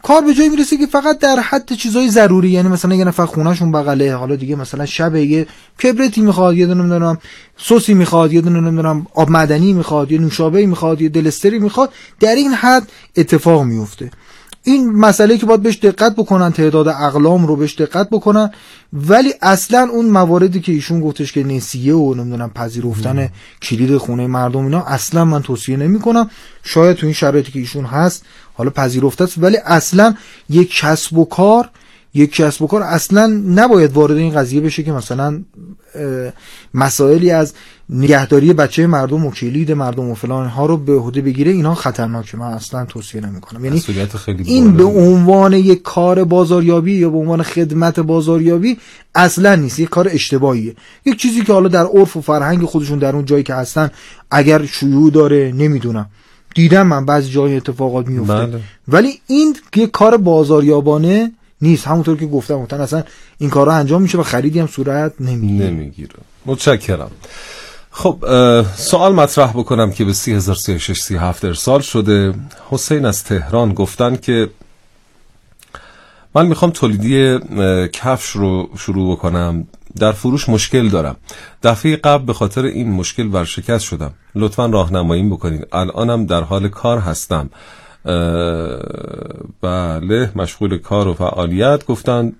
کار 0.02 0.22
به 0.22 0.34
جایی 0.34 0.48
می‌رسه 0.48 0.76
که 0.76 0.86
فقط 0.86 1.18
در 1.18 1.40
حد 1.40 1.72
چیزای 1.72 2.10
ضروری 2.10 2.50
یعنی 2.50 2.68
مثلا 2.68 2.94
یه 2.94 3.04
نفر 3.04 3.26
خونهشون 3.26 3.72
بغله 3.72 4.14
حالا 4.14 4.36
دیگه 4.36 4.56
مثلا 4.56 4.86
شب 4.86 5.16
یه 5.16 5.46
کبرتی 5.82 6.20
می‌خواد 6.20 6.56
یه 6.56 6.66
دونه 6.66 6.80
نمی‌دونم 6.80 7.18
سوسی 7.56 7.94
می‌خواد 7.94 8.32
یه 8.32 8.40
دونه 8.40 8.60
نمی‌دونم 8.60 9.06
آب 9.14 9.30
معدنی 9.30 9.72
می‌خواد 9.72 10.12
یه 10.12 10.18
نوشابه 10.18 10.66
می‌خواد 10.66 11.00
یه 11.00 11.08
دلستری 11.08 11.58
می‌خواد 11.58 11.92
در 12.20 12.34
این 12.34 12.52
حد 12.52 12.88
اتفاق 13.16 13.62
میفته 13.62 14.10
این 14.62 14.92
مسئله 14.92 15.38
که 15.38 15.46
باید 15.46 15.62
بهش 15.62 15.76
دقت 15.76 16.16
بکنن 16.16 16.52
تعداد 16.52 16.88
اقلام 16.88 17.46
رو 17.46 17.56
بهش 17.56 17.74
دقت 17.74 18.10
بکنن. 18.10 18.50
ولی 18.92 19.34
اصلا 19.42 19.88
اون 19.92 20.06
مواردی 20.06 20.60
که 20.60 20.72
ایشون 20.72 21.00
گفتش 21.00 21.32
که 21.32 21.44
نسیه 21.44 21.94
و 21.94 22.14
نمی‌دونم 22.14 22.50
پذیرفتن 22.50 23.28
کلید 23.62 23.96
خونه 23.96 24.26
مردم 24.26 24.64
اینا 24.64 24.82
اصلا 24.82 25.24
من 25.24 25.42
توصیه 25.42 25.76
نمی 25.76 26.00
کنم 26.00 26.30
شاید 26.62 26.96
تو 26.96 27.06
این 27.06 27.14
شرایطی 27.14 27.52
که 27.52 27.58
ایشون 27.58 27.84
هست 27.84 28.24
حالا 28.58 28.70
پذیرفته 28.70 29.24
است. 29.24 29.34
ولی 29.38 29.56
اصلا 29.56 30.14
یک 30.50 30.76
کسب 30.80 31.18
و 31.18 31.24
کار 31.24 31.70
یک 32.14 32.32
کسب 32.34 32.62
و 32.62 32.66
کار 32.66 32.82
اصلا 32.82 33.26
نباید 33.54 33.92
وارد 33.92 34.16
این 34.16 34.34
قضیه 34.34 34.60
بشه 34.60 34.82
که 34.82 34.92
مثلا 34.92 35.42
مسائلی 36.74 37.30
از 37.30 37.54
نگهداری 37.90 38.52
بچه 38.52 38.86
مردم 38.86 39.26
و 39.26 39.30
کلید 39.30 39.72
مردم 39.72 40.10
و 40.10 40.14
فلان 40.14 40.46
ها 40.46 40.66
رو 40.66 40.76
به 40.76 40.92
عهده 40.92 41.20
بگیره 41.20 41.52
اینا 41.52 41.74
خطرناکه. 41.74 42.36
من 42.36 42.46
اصلا 42.46 42.84
توصیه 42.84 43.20
نمی 43.20 43.40
کنم 43.40 43.64
یعنی 43.64 43.80
خیلی 44.24 44.42
این 44.44 44.76
به 44.76 44.84
عنوان 44.84 45.52
یک 45.52 45.82
کار 45.82 46.24
بازاریابی 46.24 46.94
یا 46.94 47.10
به 47.10 47.18
عنوان 47.18 47.42
خدمت 47.42 48.00
بازاریابی 48.00 48.78
اصلا 49.14 49.54
نیست. 49.54 49.78
یک 49.78 49.88
کار 49.88 50.08
اشتباهیه. 50.08 50.74
یک 51.04 51.16
چیزی 51.16 51.40
که 51.44 51.52
حالا 51.52 51.68
در 51.68 51.86
عرف 51.86 52.16
و 52.16 52.20
فرهنگ 52.20 52.64
خودشون 52.64 52.98
در 52.98 53.16
اون 53.16 53.24
جایی 53.24 53.42
که 53.42 53.54
هستن 53.54 53.90
اگر 54.30 54.66
شیوع 54.66 55.10
داره 55.10 55.52
نمی‌دونم. 55.56 56.06
دیدم 56.54 56.86
من 56.86 57.06
بعضی 57.06 57.30
جای 57.30 57.56
اتفاقات 57.56 58.06
میفته. 58.06 58.46
بله. 58.46 58.60
ولی 58.88 59.20
این 59.26 59.56
یک 59.76 59.90
کار 59.90 60.16
بازاریابانه 60.16 61.32
نیست. 61.62 61.86
همونطور 61.86 62.16
که 62.16 62.26
گفتم 62.26 62.62
گفتن 62.62 62.80
اصلا 62.80 63.04
این 63.38 63.50
کارا 63.50 63.72
انجام 63.72 64.02
میشه 64.02 64.18
و 64.18 64.22
خریدی 64.22 64.60
هم 64.60 64.66
صورت 64.66 65.12
نمی‌گیره. 65.20 65.70
نمی‌گیره. 65.70 66.14
متشکرم. 66.46 67.10
خب 67.90 68.24
سوال 68.76 69.14
مطرح 69.14 69.50
بکنم 69.50 69.90
که 69.90 70.04
به 70.04 70.12
3036 70.12 71.12
ارسال 71.44 71.80
شده. 71.80 72.34
حسین 72.70 73.04
از 73.04 73.24
تهران 73.24 73.74
گفتن 73.74 74.16
که 74.16 74.50
من 76.34 76.46
می‌خوام 76.46 76.70
تولیدی 76.70 77.38
کفش 77.92 78.30
رو 78.30 78.70
شروع 78.78 79.16
بکنم. 79.16 79.66
در 79.96 80.12
فروش 80.12 80.48
مشکل 80.48 80.88
دارم. 80.88 81.16
دفعه 81.62 81.96
قبل 81.96 82.24
به 82.24 82.32
خاطر 82.32 82.64
این 82.64 82.90
مشکل 82.90 83.26
ورشکست 83.26 83.84
شدم. 83.84 84.12
لطفا 84.34 84.66
راهنماییم 84.66 85.30
بکنید 85.30 85.66
الانم 85.72 86.26
در 86.26 86.42
حال 86.42 86.68
کار 86.68 86.98
هستم. 86.98 87.50
بله 89.62 90.32
مشغول 90.36 90.78
کار 90.78 91.08
و 91.08 91.14
فعالیت. 91.14 91.86
گفتن 91.86 92.32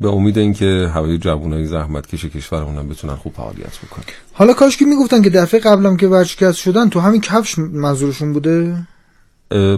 به 0.00 0.08
امید 0.08 0.38
اینکه 0.38 0.90
همه 0.94 1.18
جوانای 1.18 1.66
زحمت 1.66 2.06
کش 2.06 2.24
کشورمون 2.24 2.88
بتونن 2.88 3.14
خوب 3.14 3.32
فعالیت 3.32 3.78
بکنن. 3.78 4.04
حالا 4.32 4.52
کاش 4.52 4.76
که 4.76 4.84
می‌گفتن 4.84 5.22
که 5.22 5.30
دفعه 5.30 5.60
قبلم 5.60 5.96
که 5.96 6.06
ورشکست 6.06 6.58
شدن 6.58 6.88
تو 6.88 7.00
همین 7.00 7.20
کفش 7.20 7.58
منظورشون 7.58 8.32
بوده؟ 8.32 8.76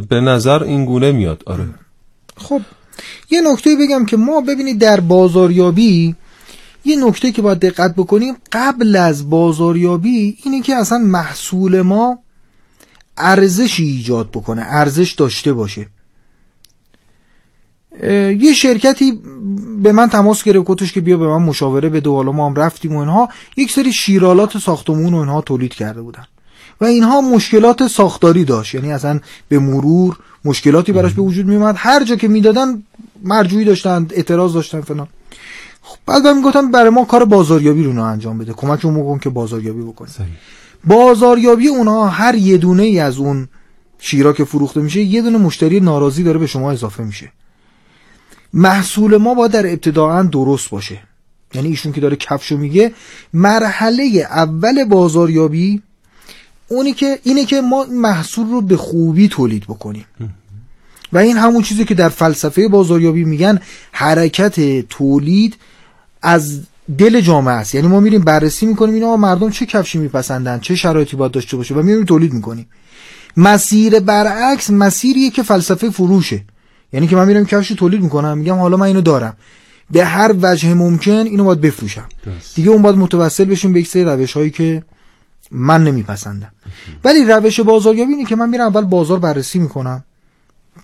به 0.09 0.21
نظر 0.21 0.63
این 0.63 0.85
گونه 0.85 1.13
میاد. 1.13 1.43
آره. 1.47 1.65
خب 2.37 2.61
یه 3.31 3.41
نکته 3.53 3.77
بگم 3.81 4.07
که 4.07 4.17
ما 4.17 4.41
ببینید 4.41 4.81
در 4.81 5.01
بازاریابی 5.01 6.15
یه 6.85 7.07
نکته 7.07 7.33
که 7.33 7.43
باید 7.43 7.59
دقت 7.59 7.95
بکنیم 7.95 8.35
قبل 8.53 8.97
از 8.97 9.31
بازاریابی 9.31 10.39
اینه 10.45 10.63
که 10.63 10.75
اصلا 10.75 10.99
محصول 10.99 11.83
ما 11.83 12.19
ارزشی 13.19 13.85
ایجاد 13.85 14.31
بکنه 14.31 14.63
ارزش 14.67 15.13
داشته 15.13 15.53
باشه. 15.53 15.87
یه 18.39 18.53
شرکتی 18.53 19.21
به 19.83 19.93
من 19.93 20.09
تماس 20.09 20.43
گرفت 20.43 20.65
گفتش 20.65 20.93
که 20.93 21.01
بیا 21.01 21.17
به 21.17 21.27
من 21.27 21.43
مشاوره 21.43 21.89
بده 21.89 22.11
حالا 22.11 22.33
ما 22.33 22.47
هم 22.47 22.55
رفتیم 22.55 22.97
و 22.97 22.99
اینها. 22.99 23.29
یک 23.57 23.73
سری 23.73 23.93
شیرالات 23.93 24.59
ساختمون 24.59 25.15
و 25.15 25.17
اینها 25.17 25.41
تولید 25.41 25.75
کرده 25.75 26.03
بودن. 26.03 26.25
و 26.81 26.85
اینها 26.85 27.21
مشکلات 27.21 27.87
ساختاری 27.87 28.45
داشت 28.45 28.75
یعنی 28.75 28.93
اصلا 28.93 29.21
به 29.49 29.59
مرور 29.59 30.19
مشکلاتی 30.45 30.93
براش 30.93 31.13
به 31.13 31.23
وجود 31.23 31.47
میومد 31.47 31.75
هر 31.79 32.05
جا 32.05 32.17
که 32.17 32.29
می‌دادن 32.29 32.83
مرجوعی 33.23 33.65
داشتن 33.65 34.07
اعتراض 34.11 34.53
داشتن 34.53 34.81
فلان. 34.81 35.09
خب 35.87 35.99
بعد 36.07 36.27
من 36.27 36.37
می‌گفتم 36.37 36.71
برای 36.71 36.91
ما 36.91 37.05
کار 37.05 37.25
بازاریابی 37.25 37.85
رو 37.85 38.03
انجام 38.03 38.39
بده. 38.39 38.53
کمکمون 38.53 39.05
بکن 39.05 39.19
که 39.19 39.31
بازاریابی 39.31 39.83
بکنه 39.83 40.09
بازاریابی 40.85 41.69
اونها 41.69 42.09
هر 42.09 42.35
یه 42.35 42.59
دونه 42.59 42.83
ای 42.83 43.01
از 43.01 43.19
اون 43.19 43.49
شیرا 43.99 44.33
که 44.33 44.45
فروخته 44.45 44.81
میشه 44.81 45.01
یه 45.01 45.23
دونه 45.23 45.39
مشتری 45.39 45.81
ناراضی 45.81 46.23
داره 46.23 46.39
به 46.39 46.47
شما 46.47 46.73
اضافه 46.73 47.05
میشه. 47.05 47.33
محصول 48.53 49.17
ما 49.17 49.35
با 49.35 49.47
در 49.49 49.67
ابتداعا 49.67 50.23
درست 50.23 50.71
باشه. 50.71 51.01
یعنی 51.55 51.69
ایشون 51.69 51.93
که 51.93 52.01
داره 52.01 52.17
کفشو 52.17 52.57
میگه 52.57 52.93
مرحله 53.33 54.27
اول 54.31 54.85
بازاریابی 54.85 55.83
اونی 56.69 56.93
که 56.93 57.19
اینه 57.23 57.45
که 57.45 57.61
ما 57.61 57.87
محصول 57.91 58.51
رو 58.51 58.61
به 58.61 58.77
خوبی 58.77 59.29
تولید 59.29 59.65
بکنیم. 59.65 60.05
و 61.13 61.19
این 61.19 61.37
همون 61.37 61.63
چیزی 61.63 61.85
که 61.85 61.95
در 61.95 62.09
فلسفه 62.09 62.69
بازاریابی 62.69 63.25
میگن 63.25 63.61
حرکت 63.93 64.81
تولید 64.89 65.57
از 66.25 66.61
دل 66.99 67.21
جامعه 67.21 67.55
است. 67.55 67.75
یعنی 67.75 67.89
ما 67.89 68.01
میریم 68.01 68.21
بررسی 68.21 68.67
می‌کنیم 68.67 68.95
اینا 68.95 69.17
مردم 69.17 69.51
چه 69.51 69.67
کفشی 69.67 69.99
میپسندن؟ 69.99 70.61
چه 70.61 70.75
شرایطی 70.75 71.17
باید 71.17 71.33
داشته 71.33 71.57
باشه؟ 71.57 71.75
و 71.75 71.83
میریم 71.83 72.05
تولید 72.05 72.33
می‌کنیم. 72.33 72.67
مسیر 73.37 74.01
برعکس 74.01 74.71
مسیریه 74.71 75.31
که 75.31 75.43
فلسفه 75.43 75.91
فروشه. 75.91 76.45
یعنی 76.93 77.07
که 77.07 77.17
من 77.17 77.27
میرم 77.27 77.47
کفش 77.47 77.69
تولید 77.69 78.03
می‌کنم 78.03 78.39
میگم 78.39 78.59
حالا 78.59 78.77
من 78.77 78.87
اینو 78.87 79.01
دارم. 79.01 79.37
به 79.91 80.05
هر 80.05 80.35
وجه 80.43 80.75
ممکن 80.75 81.13
اینو 81.13 81.45
باید 81.45 81.61
بفروشم. 81.61 82.09
دیگه 82.55 82.71
اون 82.71 82.83
باید 82.83 82.97
متوسل 82.97 83.45
بشیم 83.45 83.73
به 83.73 83.81
یک 83.81 83.89
سری 83.89 84.05
روش 84.05 84.33
هایی 84.33 84.51
که 84.51 84.83
من 85.51 85.85
نمیپسندم. 85.85 86.53
ولی 87.05 87.25
روش 87.25 87.61
بازاریابی 87.61 88.13
اینه 88.13 88.25
که 88.25 88.37
من 88.37 88.49
میرم 88.49 88.67
اول 88.67 88.85
بازار 88.85 89.19
بررسی 89.19 89.59
می‌کنم. 89.59 90.05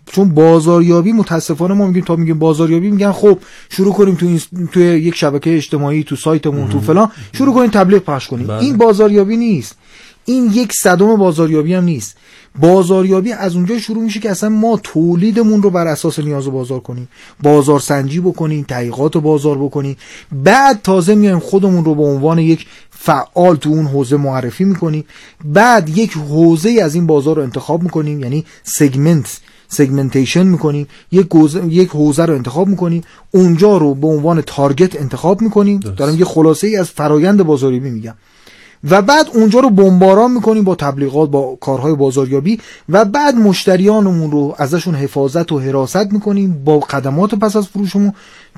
چون 0.06 0.28
بازاریابی 0.28 1.12
متاسفانه 1.12 1.74
ما 1.74 1.86
میگیم 1.86 2.04
تا 2.04 2.16
میگیم 2.16 2.38
بازاریابی 2.38 2.90
میگن 2.90 3.12
خب 3.12 3.38
شروع 3.68 3.92
کنیم 3.92 4.14
تو 4.14 4.26
این 4.26 4.68
تو 4.72 4.80
یک 4.80 5.14
شبکه 5.14 5.56
اجتماعی 5.56 6.04
تو 6.04 6.16
سایتمون 6.16 6.68
تو 6.68 6.80
فلان 6.80 7.10
شروع 7.32 7.54
کنیم 7.54 7.70
تبلیغ 7.70 8.02
پخش 8.02 8.28
کنیم. 8.28 8.46
بله. 8.46 8.58
این 8.58 8.76
بازاریابی 8.76 9.36
نیست. 9.36 9.76
این 10.24 10.50
یک 10.52 10.72
صدم 10.72 11.16
بازاریابی 11.16 11.74
هم 11.74 11.84
نیست. 11.84 12.16
بازاریابی 12.58 13.32
از 13.32 13.56
اونجا 13.56 13.78
شروع 13.78 14.02
میشه 14.02 14.20
که 14.20 14.30
اصلا 14.30 14.48
ما 14.48 14.80
تولیدمون 14.82 15.62
رو 15.62 15.70
بر 15.70 15.86
اساس 15.86 16.18
نیاز 16.18 16.46
بازار 16.46 16.80
کنیم. 16.80 17.08
بازار 17.42 17.80
سنجی 17.80 18.20
بکنیم 18.20 18.64
تحقیقات 18.68 19.16
بازار 19.16 19.58
بکنیم. 19.58 19.96
بعد 20.32 20.80
تازه 20.82 21.14
میایم 21.14 21.38
خودمون 21.38 21.84
رو 21.84 21.94
به 21.94 22.02
عنوان 22.02 22.38
یک 22.38 22.66
فعال 22.90 23.56
تو 23.56 23.70
اون 23.70 23.86
حوزه 23.86 24.16
معرفی 24.16 24.64
می‌کنیم. 24.64 25.04
بعد 25.44 25.88
یک 25.88 26.12
حوزه 26.12 26.78
از 26.82 26.94
این 26.94 27.06
بازار 27.06 27.36
رو 27.36 27.42
انتخاب 27.42 27.82
می‌کنیم 27.82 28.20
یعنی 28.20 28.44
segment 28.62 29.40
segmentation 29.70 30.46
می‌کنیم 30.46 30.86
یک, 31.12 31.26
یک 31.68 31.88
حوزه 31.88 32.24
رو 32.24 32.34
انتخاب 32.34 32.68
می‌کنیم 32.68 33.02
اونجا 33.30 33.76
رو 33.76 33.94
به 33.94 34.06
عنوان 34.06 34.42
target 34.46 35.00
انتخاب 35.00 35.42
می‌کنیم 35.42 35.80
دارم 35.80 36.18
یه 36.18 36.24
خلاصه 36.24 36.66
ای 36.66 36.76
از 36.76 36.90
فرایند 36.90 37.42
بازاریابی 37.42 37.90
میگم. 37.90 38.14
و 38.90 39.02
بعد 39.02 39.26
اونجا 39.34 39.60
رو 39.60 39.70
بمباران 39.70 40.30
می‌کنیم 40.30 40.64
با 40.64 40.74
تبلیغات 40.74 41.30
با 41.30 41.58
کارهای 41.60 41.94
بازاریابی 41.94 42.60
و 42.88 43.04
بعد 43.04 43.34
مشتریانمون 43.34 44.30
رو 44.30 44.54
ازشون 44.58 44.94
حفاظت 44.94 45.52
و 45.52 45.58
حراست 45.58 46.12
می‌کنیم 46.12 46.62
با 46.64 46.80
خدمات 46.80 47.34
پس 47.34 47.56
از 47.56 47.66
فروشمون 47.66 48.12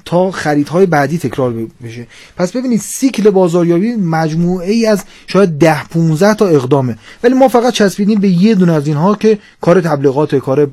تا 0.04 0.30
خریدهای 0.30 0.86
بعدی 0.86 1.18
تکرار 1.18 1.54
بشه. 1.84 2.06
پس 2.36 2.52
ببینید 2.52 2.80
سیکل 2.80 3.30
بازاریابی 3.30 3.96
مجموعه 3.96 4.70
ای 4.72 4.86
از 4.86 5.04
شاید 5.26 5.58
ده 5.58 5.84
15 5.84 6.34
تا 6.34 6.46
اقدامه. 6.46 6.98
ولی 7.22 7.34
ما 7.34 7.48
فقط 7.48 7.72
چسبیدیم 7.72 8.20
به 8.20 8.28
یه 8.28 8.54
دونه 8.54 8.72
از 8.72 8.86
اینها 8.86 9.14
که 9.14 9.38
کار 9.60 9.80
تبلیغات 9.80 10.34
کار 10.34 10.70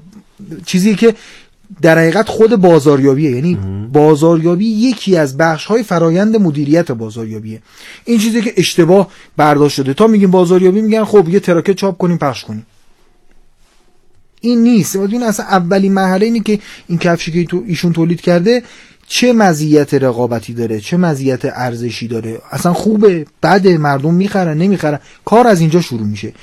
چیزی 0.65 0.95
که 0.95 1.15
در 1.81 1.97
حقیقت 1.99 2.29
خود 2.29 2.55
بازاریابیه. 2.55 3.31
یعنی 3.31 3.57
بازاریابی 3.93 4.65
یکی 4.65 5.17
از 5.17 5.37
بخش 5.37 5.65
های 5.65 5.83
فرایند 5.83 6.35
مدیریت 6.35 6.91
بازاریابیه. 6.91 7.61
این 8.05 8.19
چیزی 8.19 8.41
که 8.41 8.53
اشتباه 8.57 9.07
برداشت 9.37 9.75
شده. 9.75 9.93
تا 9.93 10.07
میگیم 10.07 10.31
بازاریابی 10.31 10.81
میگن 10.81 11.03
خب 11.03 11.29
یه 11.29 11.39
تراکت 11.39 11.75
چاپ 11.75 11.97
کنیم 11.97 12.17
پخش 12.17 12.43
کنیم. 12.43 12.65
این 14.41 14.63
نیست. 14.63 14.95
این 14.95 15.23
اصلا 15.23 15.45
اولین 15.45 15.93
مرحله 15.93 16.25
اینه 16.25 16.39
که 16.39 16.59
این 16.87 16.97
کفشی 16.97 17.45
که 17.45 17.61
ایشون 17.65 17.93
تولید 17.93 18.21
کرده 18.21 18.63
چه 19.07 19.33
مزیت 19.33 19.93
رقابتی 19.93 20.53
داره 20.53 20.79
چه 20.79 20.97
مزیت 20.97 21.45
ارزشی 21.45 22.07
داره. 22.07 22.41
اصلا 22.51 22.73
خوبه. 22.73 23.25
بعد 23.41 23.67
مردم 23.67 24.13
می‌خرن 24.13 24.57
نمی‌خرن. 24.57 24.99
کار 25.25 25.47
از 25.47 25.61
اینجا 25.61 25.81
شروع 25.81 26.07
میشه. 26.07 26.33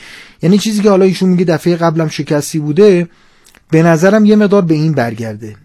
یعنی 0.42 0.58
چیزی 0.58 0.82
که 0.82 0.90
حالا 0.90 1.04
ایشون 1.04 1.28
میگه 1.28 1.44
دفعه 1.44 1.76
قبلم 1.76 2.08
شکستی 2.08 2.58
بوده 2.58 3.08
به 3.70 3.82
نظرم 3.82 4.24
یه 4.24 4.36
مقدار 4.36 4.62
به 4.62 4.74
این 4.74 4.92
برگرده. 4.92 5.56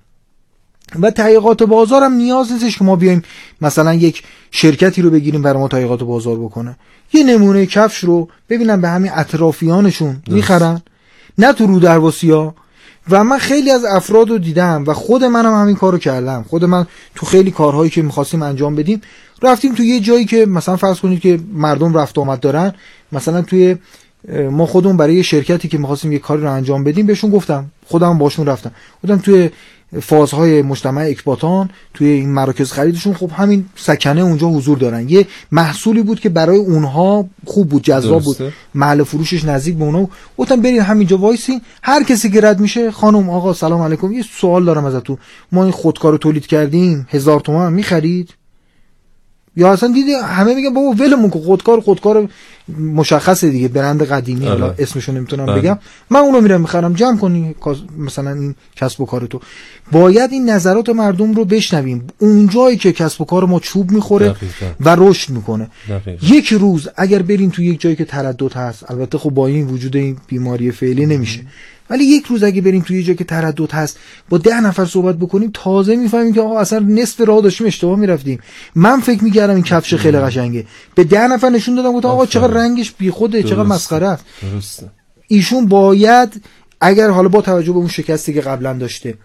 و 0.99 1.11
تحقیقات 1.11 1.63
بازار 1.63 2.03
هم 2.03 2.13
نیاز 2.13 2.51
نیستش 2.51 2.77
که 2.77 2.83
ما 2.83 2.95
بیایم 2.95 3.21
مثلا 3.61 3.93
یک 3.93 4.23
شرکتی 4.51 5.01
رو 5.01 5.09
بگیریم 5.09 5.41
برای 5.41 5.59
ما 5.59 5.67
تحقیقات 5.67 6.03
بازار 6.03 6.39
بکنه. 6.39 6.75
یه 7.13 7.23
نمونه 7.23 7.65
کفش 7.65 7.99
رو 7.99 8.27
ببینم 8.49 8.81
به 8.81 8.89
همین 8.89 9.11
اطرافیانشون 9.15 10.21
می‌خرن. 10.27 10.81
نه 11.37 11.53
تو 11.53 11.67
رو 11.67 11.79
درواسی 11.79 12.31
ها 12.31 12.55
و 13.09 13.23
من 13.23 13.37
خیلی 13.37 13.71
از 13.71 13.85
افراد 13.85 14.29
رو 14.29 14.37
دیدم 14.37 14.83
و 14.87 14.93
خود 14.93 15.23
منم 15.23 15.53
هم 15.53 15.61
همین 15.61 15.75
کارو 15.75 15.97
کردم. 15.97 16.45
خود 16.49 16.65
من 16.65 16.87
تو 17.15 17.25
خیلی 17.25 17.51
کارهایی 17.51 17.89
که 17.89 18.01
می‌خواستیم 18.01 18.41
انجام 18.41 18.75
بدیم 18.75 19.01
رفتیم 19.41 19.75
تو 19.75 19.83
یه 19.83 19.99
جایی 19.99 20.25
که 20.25 20.45
مثلا 20.45 20.75
فرض 20.75 20.99
کنید 20.99 21.19
که 21.19 21.39
مردم 21.53 21.97
رفت 21.97 22.17
آمد 22.17 22.39
دارن 22.39 22.73
مثلا 23.11 23.41
توی 23.41 23.77
ما 24.51 24.65
خودمون 24.65 24.97
برای 24.97 25.23
شرکتی 25.23 25.67
که 25.67 25.77
می‌خواستیم 25.77 26.11
یه 26.11 26.19
کاری 26.19 26.41
رو 26.41 26.51
انجام 26.51 26.83
بدیم 26.83 27.05
بهشون 27.05 27.29
گفتم. 27.29 27.65
خودم 27.85 28.17
باشون 28.17 28.45
رفتم. 28.45 28.71
گفتم 29.03 29.17
توی 29.17 29.49
فازهای 30.01 30.61
مجتمع 30.61 31.01
اکباتان 31.01 31.69
توی 31.93 32.07
این 32.07 32.29
مراکز 32.29 32.71
خریدشون 32.71 33.13
خب 33.13 33.31
همین 33.31 33.65
سکنه 33.75 34.21
اونجا 34.21 34.47
حضور 34.47 34.77
دارن. 34.77 35.09
یه 35.09 35.27
محصولی 35.51 36.01
بود 36.01 36.19
که 36.19 36.29
برای 36.29 36.57
اونها 36.57 37.25
خوب 37.45 37.69
بود 37.69 37.83
جذاب 37.83 38.23
بود. 38.23 38.53
محل 38.75 39.03
فروشش 39.03 39.45
نزدیک 39.45 39.75
به 39.75 39.83
اونها 39.83 40.09
گفتم 40.37 40.61
برید 40.61 40.79
همینجا 40.79 41.17
وایسین. 41.17 41.61
هر 41.83 42.03
کسی 42.03 42.29
که 42.29 42.41
رد 42.41 42.59
میشه 42.59 42.91
خانم 42.91 43.29
آقا 43.29 43.53
سلام 43.53 43.81
علیکم. 43.81 44.11
یه 44.11 44.23
سوال 44.39 44.65
دارم 44.65 44.85
ازتون. 44.85 45.17
ما 45.51 45.63
این 45.63 45.71
خودکار 45.71 46.11
رو 46.11 46.17
تولید 46.17 46.47
کردیم 46.47 47.07
هزار 47.09 47.39
تومن 47.39 47.73
می‌خرید؟ 47.73 48.33
یا 49.55 49.71
اصلا 49.71 49.93
دیدی 49.93 50.13
همه 50.13 50.55
میگن 50.55 50.73
بابا 50.73 50.91
ولمون 50.91 51.29
که 51.29 51.39
خودکار 51.39 51.81
خودکار 51.81 52.29
مشخصه 52.79 53.49
دیگه 53.49 53.67
برند 53.67 54.03
قدیمی 54.03 54.45
حالا 54.45 54.65
آره. 54.65 54.75
اسمشو 54.79 55.11
نمی‌تونم 55.11 55.45
بله. 55.45 55.61
بگم. 55.61 55.79
من 56.09 56.19
اونو 56.19 56.41
میرم 56.41 56.61
می‌خرم 56.61 56.93
جمع 56.93 57.17
کنی 57.17 57.55
مثلا 57.97 58.33
این 58.33 58.55
کسب 58.75 59.01
و 59.01 59.05
کار 59.05 59.25
تو. 59.25 59.41
باید 59.91 60.31
این 60.31 60.49
نظرات 60.49 60.89
مردم 60.89 61.33
رو 61.33 61.45
بشنویم. 61.45 62.07
اون 62.19 62.49
جایی 62.49 62.77
که 62.77 62.91
کسب 62.91 63.21
و 63.21 63.25
کار 63.25 63.45
ما 63.45 63.59
چوب 63.59 63.91
می‌خوره 63.91 64.35
و 64.79 64.95
رشد 64.99 65.29
می‌کنه. 65.29 65.67
یک 66.21 66.47
روز 66.47 66.87
اگر 66.95 67.21
بریم 67.21 67.49
تو 67.49 67.61
یک 67.61 67.81
جایی 67.81 67.95
که 67.95 68.05
تردد 68.05 68.53
هست 68.53 68.91
البته 68.91 69.17
خب 69.17 69.29
با 69.29 69.47
این 69.47 69.67
وجود 69.67 69.95
این 69.95 70.17
بیماری 70.27 70.71
فعلی 70.71 71.05
نمیشه. 71.05 71.39
ولی 71.91 72.03
یک 72.03 72.25
روز 72.25 72.43
اگه 72.43 72.61
بریم 72.61 72.81
توی 72.81 73.03
جایی 73.03 73.17
که 73.17 73.23
تردد 73.23 73.71
هست 73.71 73.99
با 74.29 74.37
ده 74.37 74.61
نفر 74.61 74.85
صحبت 74.85 75.15
بکنیم 75.15 75.51
تازه 75.53 75.95
می‌فهمیم 75.95 76.33
که 76.33 76.41
آقا 76.41 76.59
اصلا 76.59 76.79
نصف 76.79 77.21
راه 77.21 77.41
داشتیم 77.41 77.67
اشتباه 77.67 77.99
می‌رفتیم. 77.99 78.39
من 78.75 78.99
فکر 78.99 79.23
می‌کردم 79.23 79.53
این 79.53 79.63
کفش 79.63 79.95
خیلی 79.95 80.17
قشنگه. 80.19 80.65
به 80.95 81.03
ده 81.03 81.27
نفر 81.27 81.49
نشون 81.49 81.75
دادم 81.75 81.93
گفتم 81.93 82.07
آقا 82.07 82.25
چقدر 82.25 82.53
رنگش 82.53 82.91
بیخوده 82.91 83.43
چقدر 83.43 83.63
مسخره 83.63 84.07
است. 84.07 84.25
ایشون 85.27 85.65
باید 85.65 86.43
اگر 86.81 87.09
حالا 87.09 87.29
با 87.29 87.41
توجه 87.41 87.71
به 87.71 87.77
اون 87.77 87.87
شکستی 87.87 88.33
که 88.33 88.41
قبلا 88.41 88.73
داشته 88.73 89.17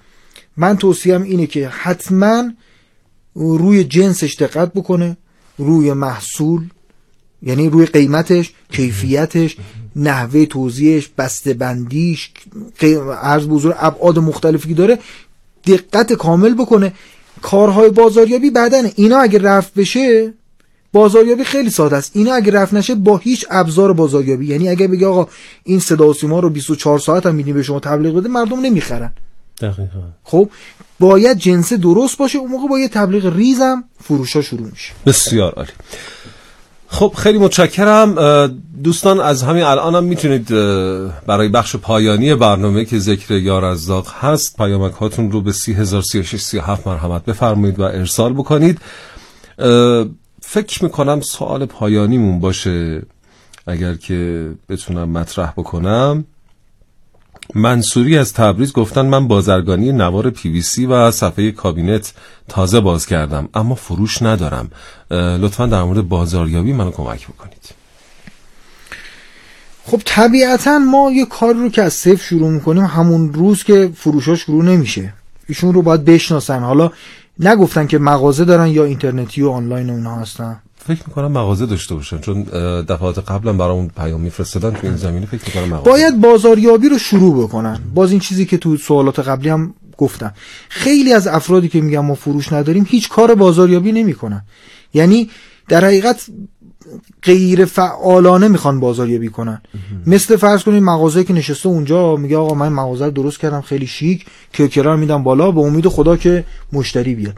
من 0.57 0.77
توصیم 0.77 1.23
اینه 1.23 1.47
که 1.47 1.69
حتما 1.69 2.51
روی 3.35 3.85
جنسش 3.85 4.35
دقت 4.35 4.73
بکنه 4.73 5.17
روی 5.59 5.93
محصول 5.93 6.69
یعنی 7.43 7.69
روی 7.69 7.87
قیمتش 7.87 8.53
کیفیتش 8.73 9.57
نحوه 9.97 10.47
توضیحش 10.47 11.09
بسته 11.19 11.55
بندیش 11.55 12.31
عرض 13.23 13.47
بزرگ 13.47 13.75
ابعاد 13.79 14.19
مختلفی 14.19 14.75
داره 14.75 14.99
دقت 15.67 16.13
کامل 16.13 16.55
بکنه. 16.55 16.93
کارهای 17.43 17.91
بازاریابی 17.91 18.51
بعدن 18.51 18.91
اینا 18.97 19.19
اگه 19.19 19.39
رفت 19.39 19.75
بشه 19.75 20.33
بازاریابی 20.93 21.45
خیلی 21.45 21.71
ساده 21.71 21.97
است. 21.97 22.11
اینا 22.15 22.35
اگه 22.35 22.53
رفت 22.53 22.75
نشه 22.75 22.95
با 22.95 23.17
هیچ 23.17 23.47
ابزار 23.51 23.93
بازاریابی. 23.93 24.47
یعنی 24.47 24.69
اگه 24.69 24.89
بگه 24.89 25.07
آقا 25.07 25.29
این 25.65 25.81
صدا 25.81 26.09
و 26.09 26.15
سیما 26.15 26.41
رو 26.41 26.51
24 26.51 26.99
ساعت 26.99 27.27
هم 27.27 27.35
میدیم 27.35 27.55
به 27.55 27.63
شما 27.63 27.81
تبلیغ 27.81 28.15
بده 28.15 28.29
مردم 28.29 28.61
نمی‌خرن. 28.61 29.13
دقیقا. 29.61 29.83
خب 30.25 30.51
باید 31.01 31.39
جنس 31.39 31.73
درست 31.73 32.19
باشه. 32.19 32.39
اون 32.39 32.51
موقع 32.51 32.69
با 32.69 32.79
یه 32.79 32.89
تبلیغ 32.89 33.37
ریزم 33.37 33.85
فروشا 34.03 34.43
شروع 34.43 34.71
میشه. 34.71 34.93
بسیار 35.07 35.53
عالی. 35.53 35.73
خب 36.89 37.13
خیلی 37.17 37.39
متشکرم. 37.39 38.15
دوستان 38.85 39.21
از 39.21 39.43
همین 39.43 39.63
الان 39.63 39.95
هم 39.95 40.05
می‌تونید 40.05 40.49
برای 41.27 41.49
بخش 41.49 41.77
پایانی 41.77 42.35
برنامه 42.35 42.85
که 42.85 42.99
ذکر 42.99 43.35
یار 43.35 43.65
از 43.65 43.87
داغ 43.87 44.09
هست 44.21 44.57
پیامک 44.57 44.93
هاتون 44.93 45.31
رو 45.31 45.41
به 45.41 45.53
303637 45.53 46.87
مرحمت 46.87 47.25
بفرمایید 47.25 47.81
و 47.81 47.83
ارسال 47.83 48.33
بکنید. 48.33 48.81
فکر 50.43 50.85
می‌کنم 50.85 51.21
سوال 51.21 51.67
پایانیمون 51.67 52.41
باشه 52.41 53.03
اگر 53.67 53.95
که 53.95 54.51
بتونم 54.69 55.09
مطرح 55.09 55.51
بکنم. 55.51 56.25
منصوری 57.55 58.19
از 58.19 58.33
تبریز 58.33 58.73
گفتن 58.73 59.07
من 59.07 59.29
بازرگانی 59.29 59.93
نوار 59.93 60.31
پی 60.31 60.49
وی 60.49 60.63
سی 60.63 60.87
و 60.87 61.11
صفحه 61.11 61.51
کابینت 61.51 62.13
تازه 62.49 62.81
باز 62.81 63.07
کردم 63.07 63.49
اما 63.55 63.75
فروش 63.75 64.23
ندارم. 64.23 64.71
لطفا 65.11 65.67
در 65.67 65.83
مورد 65.83 66.09
بازاریابی 66.09 66.73
منو 66.73 66.91
کمک 66.91 67.29
بکنید. 67.29 67.57
خب 69.85 70.03
طبیعتا 70.05 70.79
ما 70.79 71.11
یه 71.11 71.27
کار 71.27 71.55
رو 71.55 71.69
که 71.69 71.83
از 71.83 71.93
صفر 71.93 72.23
شروع 72.23 72.51
می‌کنیم 72.51 72.85
همون 72.85 73.33
روز 73.33 73.65
که 73.65 73.91
فروشاش 73.97 74.41
شروع 74.41 74.65
نمیشه. 74.65 75.13
ایشون 75.49 75.75
رو 75.75 75.83
باید 75.83 76.05
بشناسن. 76.05 76.63
حالا 76.63 76.91
نگفتن 77.41 77.87
که 77.87 77.99
مغازه 77.99 78.45
دارن 78.45 78.67
یا 78.67 78.85
اینترنتی 78.85 79.43
و 79.43 79.51
آنلاین 79.51 79.91
اونها 79.91 80.17
هستن. 80.17 80.57
فکر 80.87 81.03
می‌کنم 81.07 81.33
مغازه 81.33 81.67
داشته 81.67 81.95
باشن 81.95 82.21
چون 82.21 82.43
دفعات 82.83 83.19
قبلا 83.31 83.53
برامون 83.53 83.91
پیام 83.97 84.21
میفرستادن 84.21 84.71
تو 84.71 84.87
این 84.87 84.97
زمینه 84.97 85.27
فکر 85.27 85.43
می‌کنم 85.47 85.75
مغازه. 85.75 85.91
باید 85.91 86.21
بازاریابی 86.21 86.89
رو 86.89 86.99
شروع 86.99 87.45
بکنن. 87.45 87.81
باز 87.95 88.11
این 88.11 88.21
چیزی 88.21 88.47
که 88.47 88.57
تو 88.57 88.77
سوالات 88.77 89.19
قبلی 89.19 89.49
هم 89.49 89.75
گفتم. 89.99 90.35
خیلی 90.69 91.13
از 91.13 91.27
افرادی 91.27 91.69
که 91.69 91.81
میگن 91.81 91.99
ما 91.99 92.15
فروش 92.15 92.53
نداریم 92.53 92.87
هیچ 92.89 93.09
کار 93.09 93.35
بازاریابی 93.35 93.93
نمی‌کنن. 93.93 94.43
یعنی 94.95 95.31
در 95.69 95.85
حقیقت 95.85 96.27
غیر 97.23 97.65
فعالانه 97.65 98.49
می‌خوان 98.49 98.81
بازاریابی 98.81 99.29
کنن. 99.29 99.63
مثل 100.07 100.37
فرض 100.37 100.63
کنید 100.63 100.83
مغازه 100.83 101.25
که 101.25 101.33
نشسته 101.33 101.69
اونجا 101.69 102.17
میگه 102.17 102.37
آقا 102.37 102.55
من 102.55 102.69
مغازه 102.69 103.11
درست 103.11 103.39
کردم 103.39 103.61
خیلی 103.61 103.87
شیک 103.87 104.27
کرکرا 104.53 104.97
میدم 104.97 105.23
بالا 105.23 105.51
به 105.51 105.61
امید 105.61 105.89
خدا 105.89 106.17
که 106.17 106.45
مشتری 106.73 107.15
بیاد. 107.15 107.35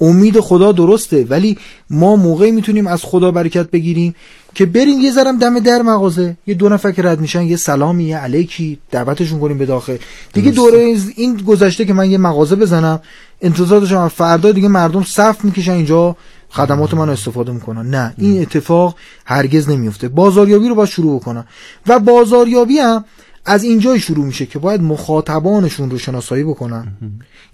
امید 0.00 0.40
خدا 0.40 0.72
درسته 0.72 1.24
ولی 1.24 1.58
ما 1.90 2.16
موقعی 2.16 2.50
می‌تونیم 2.50 2.86
از 2.86 3.04
خدا 3.04 3.30
برکت 3.30 3.70
بگیریم 3.70 4.14
که 4.54 4.66
بریم 4.66 5.00
یه 5.00 5.12
ذرم 5.12 5.38
دم 5.38 5.58
در 5.58 5.82
مغازه 5.82 6.36
یه 6.46 6.54
دو 6.54 6.68
نفر 6.68 6.92
که 6.92 7.02
رد 7.02 7.20
میشن 7.20 7.42
یه 7.42 7.56
سلامی 7.56 8.04
یه 8.04 8.16
علیکی 8.16 8.78
دعوتشون 8.90 9.40
کنیم 9.40 9.58
به 9.58 9.66
داخل. 9.66 9.96
دیگه 10.32 10.50
دوره 10.50 10.96
این 11.16 11.36
گذشته 11.36 11.84
که 11.84 11.92
من 11.92 12.10
یه 12.10 12.18
مغازه 12.18 12.56
بزنم 12.56 13.00
انتظار 13.40 13.80
داشتم 13.80 14.08
فردا 14.08 14.52
دیگه 14.52 14.68
مردم 14.68 15.02
صف 15.02 15.44
می‌کشن 15.44 15.72
اینجا 15.72 16.16
خدمات 16.50 16.94
من 16.94 17.08
استفاده 17.08 17.52
می‌کنن. 17.52 17.90
نه 17.90 18.14
این 18.18 18.42
اتفاق 18.42 18.94
هرگز 19.24 19.68
نمیفته 19.68 20.08
بازاریابی 20.08 20.68
رو 20.68 20.74
باید 20.74 20.88
شروع 20.88 21.20
بکنن. 21.20 21.44
و 21.86 21.98
بازاریابی 21.98 22.78
هم 22.78 23.04
از 23.46 23.64
اینجای 23.64 24.00
شروع 24.00 24.24
میشه 24.24 24.46
که 24.46 24.58
باید 24.58 24.82
مخاطبانشون 24.82 25.90
رو 25.90 25.98
شناسایی 25.98 26.44
بکنن. 26.44 26.86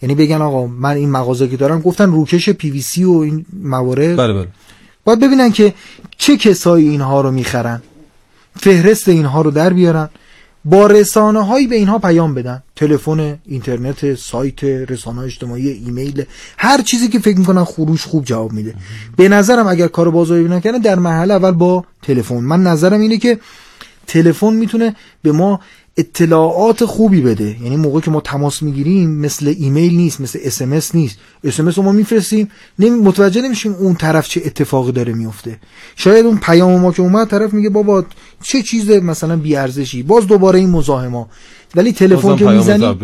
یعنی 0.02 0.14
بگن 0.14 0.42
آقا 0.42 0.66
من 0.66 0.96
این 0.96 1.10
مغازه 1.10 1.48
که 1.48 1.56
دارم 1.56 1.80
گفتن 1.80 2.10
روکش 2.10 2.50
پی 2.50 2.70
وی 2.70 2.80
سی 2.80 3.04
و 3.04 3.10
این 3.10 3.46
موارد. 3.62 4.16
بله 4.16 4.32
بله. 4.32 4.48
باید 5.04 5.20
ببینن 5.20 5.52
که 5.52 5.74
چه 6.18 6.36
کسایی 6.36 6.88
اینها 6.88 7.20
رو 7.20 7.30
می‌خرن. 7.30 7.82
فهرست 8.56 9.08
اینها 9.08 9.42
رو 9.42 9.50
در 9.50 9.72
بیارن. 9.72 10.08
با 10.64 10.86
رسانه 10.86 11.46
هایی 11.46 11.66
به 11.66 11.76
اینها 11.76 11.98
پیام 11.98 12.34
بدن. 12.34 12.62
تلفن 12.76 13.38
اینترنت 13.46 14.14
سایت 14.14 14.64
رسانه 14.64 15.20
اجتماعی 15.20 15.68
ایمیل 15.68 16.24
هر 16.58 16.82
چیزی 16.82 17.08
که 17.08 17.18
فکر 17.18 17.38
می‌کنن 17.38 17.64
خروش 17.64 18.06
خوب 18.06 18.24
جواب 18.24 18.52
میده. 18.52 18.74
به 19.16 19.28
نظرم 19.28 19.66
اگر 19.66 19.86
کار 19.86 20.10
بازاریابی 20.10 20.54
نکنه 20.54 20.78
در 20.78 20.98
محل 20.98 21.30
اول 21.30 21.50
با 21.50 21.84
تلفن. 22.02 22.36
من 22.36 22.62
نظرم 22.62 23.00
اینه 23.00 23.18
که 23.18 23.38
تلفن 24.06 24.52
می‌تونه 24.52 24.96
به 25.22 25.32
ما 25.32 25.60
اطلاعات 25.96 26.84
خوبی 26.84 27.20
بده. 27.20 27.56
یعنی 27.62 27.76
موقعی 27.76 28.00
که 28.00 28.10
ما 28.10 28.20
تماس 28.20 28.62
می‌گیریم 28.62 29.10
مثل 29.10 29.54
ایمیل 29.58 29.94
نیست 29.94 30.20
مثل 30.20 30.38
اس 30.42 30.94
نیست. 30.94 31.18
اس 31.44 31.60
رو 31.60 31.82
ما 31.82 31.92
میفرستیم. 31.92 32.48
نمی 32.78 32.90
متوجه 32.90 33.42
نمیشیم 33.42 33.72
اون 33.72 33.94
طرف 33.94 34.28
چه 34.28 34.42
اتفاقی 34.44 34.92
داره 34.92 35.12
میفته 35.12 35.58
شاید 35.96 36.26
اون 36.26 36.38
پیام 36.38 36.80
ما 36.80 36.92
که 36.92 37.02
اومد 37.02 37.28
طرف 37.28 37.52
میگه 37.52 37.70
بابا 37.70 38.04
چه 38.42 38.62
چیز 38.62 38.90
مثلا 38.90 39.36
بی 39.36 39.56
ارزشی 39.56 40.02
باز 40.02 40.26
دوباره 40.26 40.58
این 40.58 40.70
مزاحما 40.70 41.28
ولی 41.76 41.92
تلفن 41.92 42.36
که 42.36 42.44
می‌زنی؟ 42.44 42.94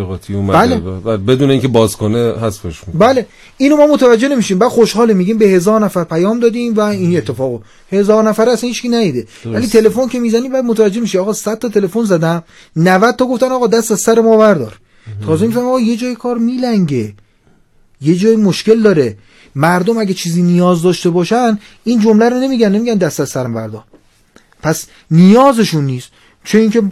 بله. 0.53 0.77
بدون 1.17 1.51
اینکه 1.51 1.69
باز 1.69 1.97
کنه 1.97 2.33
حذفش 2.33 2.81
بله. 2.95 3.27
اینو 3.57 3.77
ما 3.77 3.87
متوجه 3.87 4.29
نمیشیم. 4.29 4.59
بعد 4.59 4.69
خوشحال 4.69 5.13
میگیم 5.13 5.39
به 5.39 5.47
هزار 5.47 5.81
نفر 5.81 6.05
پیام 6.05 6.41
دادیم 6.41 6.75
و 6.75 6.81
این 6.81 7.17
اتفاق. 7.17 7.63
هزار 7.93 8.25
نفر 8.25 8.49
اصلا 8.49 8.69
هیچکی 8.69 8.89
نیده. 8.89 9.27
ولی 9.45 9.67
تلفن 9.67 10.09
که 10.09 10.21
می‌زنی 10.21 10.49
بعد 10.49 10.65
متوجه 10.65 11.01
میشی. 11.01 11.19
آقا 11.19 11.33
100 11.33 11.59
تا 11.59 11.69
تلفن 11.69 12.05
زدم. 12.05 12.43
90 12.77 13.17
تا 13.17 13.27
گفتن 13.27 13.53
آقا 13.53 13.67
دست 13.67 13.93
از 13.93 14.01
سر 14.01 14.21
ما 14.21 14.37
بردار. 14.37 14.79
تازه 15.27 15.47
می‌فهمم 15.47 15.67
آقا 15.67 15.81
یه 15.81 15.97
جای 15.97 16.15
کار 16.15 16.39
میلنگه. 16.39 17.15
یه 18.03 18.15
جای 18.15 18.37
مشکل 18.37 18.83
داره. 18.83 19.17
مردم 19.55 19.99
اگه 19.99 20.15
چیزی 20.15 20.43
نیاز 20.43 20.83
داشته 20.83 21.11
باشن 21.11 21.59
این 21.85 22.01
جمله 22.01 22.29
رو 22.29 22.37
نمیگن. 22.41 22.69
نمیگن 22.69 22.95
دست 22.95 23.21
از 23.21 23.29
سرم 23.29 23.55
بردار. 23.55 23.85
پس 24.63 24.87
نیازشون 25.11 25.85
نیست. 25.85 26.09
چون 26.45 26.61
اینکه 26.61 26.83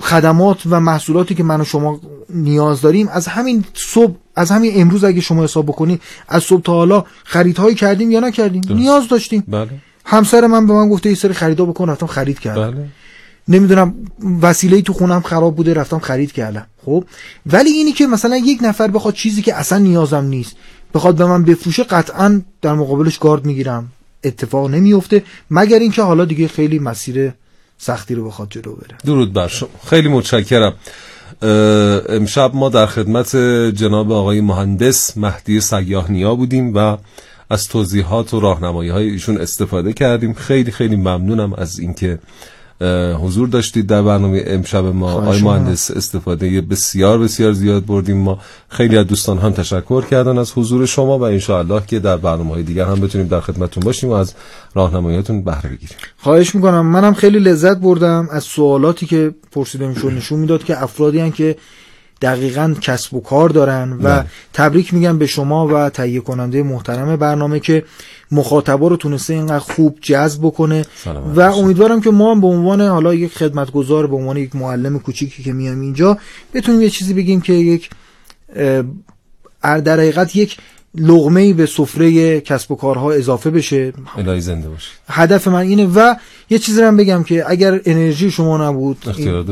خدمات 0.00 0.58
و 0.70 0.80
محصولاتی 0.80 1.34
که 1.34 1.42
من 1.42 1.60
و 1.60 1.64
شما 1.64 2.00
نیاز 2.30 2.80
داریم 2.80 3.08
از 3.08 3.26
همین 3.26 3.64
صبح 3.74 4.14
از 4.36 4.50
همین 4.50 4.72
امروز 4.74 5.04
اگه 5.04 5.20
شما 5.20 5.44
حساب 5.44 5.66
بکنید 5.66 6.02
از 6.28 6.42
صبح 6.42 6.62
تا 6.62 6.72
حالا 6.72 7.04
خریدهایی 7.24 7.74
کردیم 7.74 8.10
یا 8.10 8.20
نکردیم؟ 8.20 8.62
نیاز 8.68 9.08
داشتیم. 9.08 9.44
بله. 9.48 9.70
همسر 10.04 10.46
من 10.46 10.66
به 10.66 10.72
من 10.72 10.88
گفته 10.88 11.08
یه 11.08 11.14
سری 11.14 11.32
خریدا 11.32 11.64
بکن 11.64 11.88
رفتم 11.88 12.06
خرید 12.06 12.38
کردم. 12.38 12.70
بله. 12.70 12.88
نمی‌دونم 13.48 13.94
وسیله 14.42 14.82
تو 14.82 14.92
خونم 14.92 15.20
خراب 15.20 15.56
بوده 15.56 15.74
رفتم 15.74 15.98
خرید 15.98 16.32
کردم. 16.32 16.66
خب؟ 16.84 17.04
ولی 17.46 17.70
اینی 17.70 17.92
که 17.92 18.06
مثلا 18.06 18.36
یک 18.36 18.58
نفر 18.62 18.88
بخواد 18.88 19.14
چیزی 19.14 19.42
که 19.42 19.54
اصلا 19.54 19.78
نیازم 19.78 20.24
نیست 20.24 20.56
بخواد 20.94 21.16
به 21.16 21.26
من 21.26 21.42
بفروشه 21.44 21.84
قطعا 21.84 22.42
در 22.62 22.74
مقابلش 22.74 23.18
گارد 23.18 23.44
می‌گیرم. 23.44 23.88
اتفاق 24.24 24.70
نمیفته 24.70 25.24
مگر 25.50 25.78
اینکه 25.78 26.02
حالا 26.02 26.24
دیگه 26.24 26.48
خیلی 26.48 26.78
مسیر 26.78 27.32
سختی 27.78 28.14
رو 28.14 28.26
بخواد 28.26 28.48
جلو 28.50 28.74
بره. 28.74 28.96
درود 29.04 29.32
بر 29.32 29.48
شما. 29.48 29.68
خیلی 29.86 30.08
متشکرم. 30.08 30.74
امشب 32.08 32.50
ما 32.54 32.68
در 32.68 32.86
خدمت 32.86 33.36
جناب 33.76 34.12
آقای 34.12 34.40
مهندس 34.40 35.16
مهدی 35.16 35.60
سیاهنیا 35.60 36.34
بودیم 36.34 36.74
و 36.74 36.96
از 37.50 37.68
توضیحات 37.68 38.34
و 38.34 38.40
راهنمایی 38.40 38.90
های 38.90 39.10
ایشون 39.10 39.40
استفاده 39.40 39.92
کردیم. 39.92 40.34
خیلی 40.34 40.70
خیلی 40.70 40.96
ممنونم 40.96 41.52
از 41.52 41.78
اینکه 41.78 42.18
حضور 43.20 43.48
داشتید 43.48 43.86
در 43.86 44.02
برنامه 44.02 44.42
امشب 44.46 44.84
ما. 44.84 45.12
آقای 45.12 45.42
مهندس 45.42 45.90
استفاده 45.90 46.60
بسیار 46.60 47.18
بسیار 47.18 47.52
زیاد 47.52 47.86
بردیم 47.86 48.16
ما. 48.16 48.38
خیلی 48.68 48.96
از 48.98 49.06
دوستان 49.06 49.38
هم 49.38 49.52
تشکر 49.52 50.04
کردن 50.04 50.38
از 50.38 50.52
حضور 50.52 50.86
شما 50.86 51.18
و 51.18 51.22
انشاءالله 51.22 51.82
که 51.86 51.98
در 51.98 52.16
برنامه 52.16 52.50
های 52.50 52.62
دیگر 52.62 52.84
هم 52.84 53.00
بتونیم 53.00 53.28
در 53.28 53.40
خدمتتون 53.40 53.84
باشیم 53.84 54.10
و 54.10 54.12
از 54.12 54.34
راهنماییاتون 54.74 55.42
بهره 55.42 55.70
بگیریم. 55.70 55.96
خواهش 56.18 56.54
می‌کنم. 56.54 56.86
منم 56.86 57.14
خیلی 57.14 57.38
لذت 57.38 57.76
بردم 57.76 58.28
از 58.32 58.44
سوالاتی 58.44 59.06
که 59.06 59.34
پرسیده 59.52 59.88
می‌شد 59.88 60.12
نشون 60.12 60.38
می‌داد 60.38 60.64
که 60.64 60.82
افرادی 60.82 61.18
هن 61.18 61.30
که 61.30 61.56
دقیقا 62.22 62.74
کسب 62.80 63.14
و 63.14 63.20
کار 63.20 63.48
دارن 63.48 63.92
و 63.92 64.08
نه. 64.08 64.26
تبریک 64.52 64.94
میگم 64.94 65.18
به 65.18 65.26
شما 65.26 65.66
و 65.66 65.90
تهیه 65.90 66.20
کننده 66.20 66.62
محترم 66.62 67.16
برنامه 67.16 67.60
که 67.60 67.84
مخاطبا 68.30 68.88
رو 68.88 68.96
تونسته 68.96 69.34
اینقدر 69.34 69.58
خوب 69.58 69.98
جذب 70.00 70.40
بکنه. 70.42 70.84
و 71.34 71.40
امیدوارم 71.40 72.00
که 72.00 72.10
ما 72.10 72.30
هم 72.30 72.40
به 72.40 72.46
عنوان 72.46 72.80
حالا 72.80 73.14
یک 73.14 73.34
خدمتگزار 73.34 74.06
به 74.06 74.16
عنوان 74.16 74.36
یک 74.36 74.56
معلم 74.56 74.98
کوچیکی 74.98 75.42
که 75.42 75.52
میام 75.52 75.80
اینجا 75.80 76.18
بتونیم 76.54 76.82
یه 76.82 76.90
چیزی 76.90 77.14
بگیم 77.14 77.40
که 77.40 77.52
یک 77.52 77.90
در 79.62 80.00
حقیقت 80.00 80.36
یک 80.36 80.56
لغمه 80.94 81.52
به 81.52 81.66
سفره 81.66 82.40
کسب 82.40 82.72
و 82.72 82.76
کارها 82.76 83.12
اضافه 83.12 83.50
بشه. 83.50 83.92
الهی 84.16 84.40
زنده 84.40 84.68
باشه 84.68 84.90
هدف 85.08 85.48
من 85.48 85.60
اینه 85.60 85.86
و 85.86 86.14
یه 86.50 86.58
چیزی 86.58 86.82
هم 86.82 86.96
بگم 86.96 87.22
که 87.22 87.44
اگر 87.46 87.80
انرژی 87.84 88.30
شما 88.30 88.68
نبود 88.68 89.04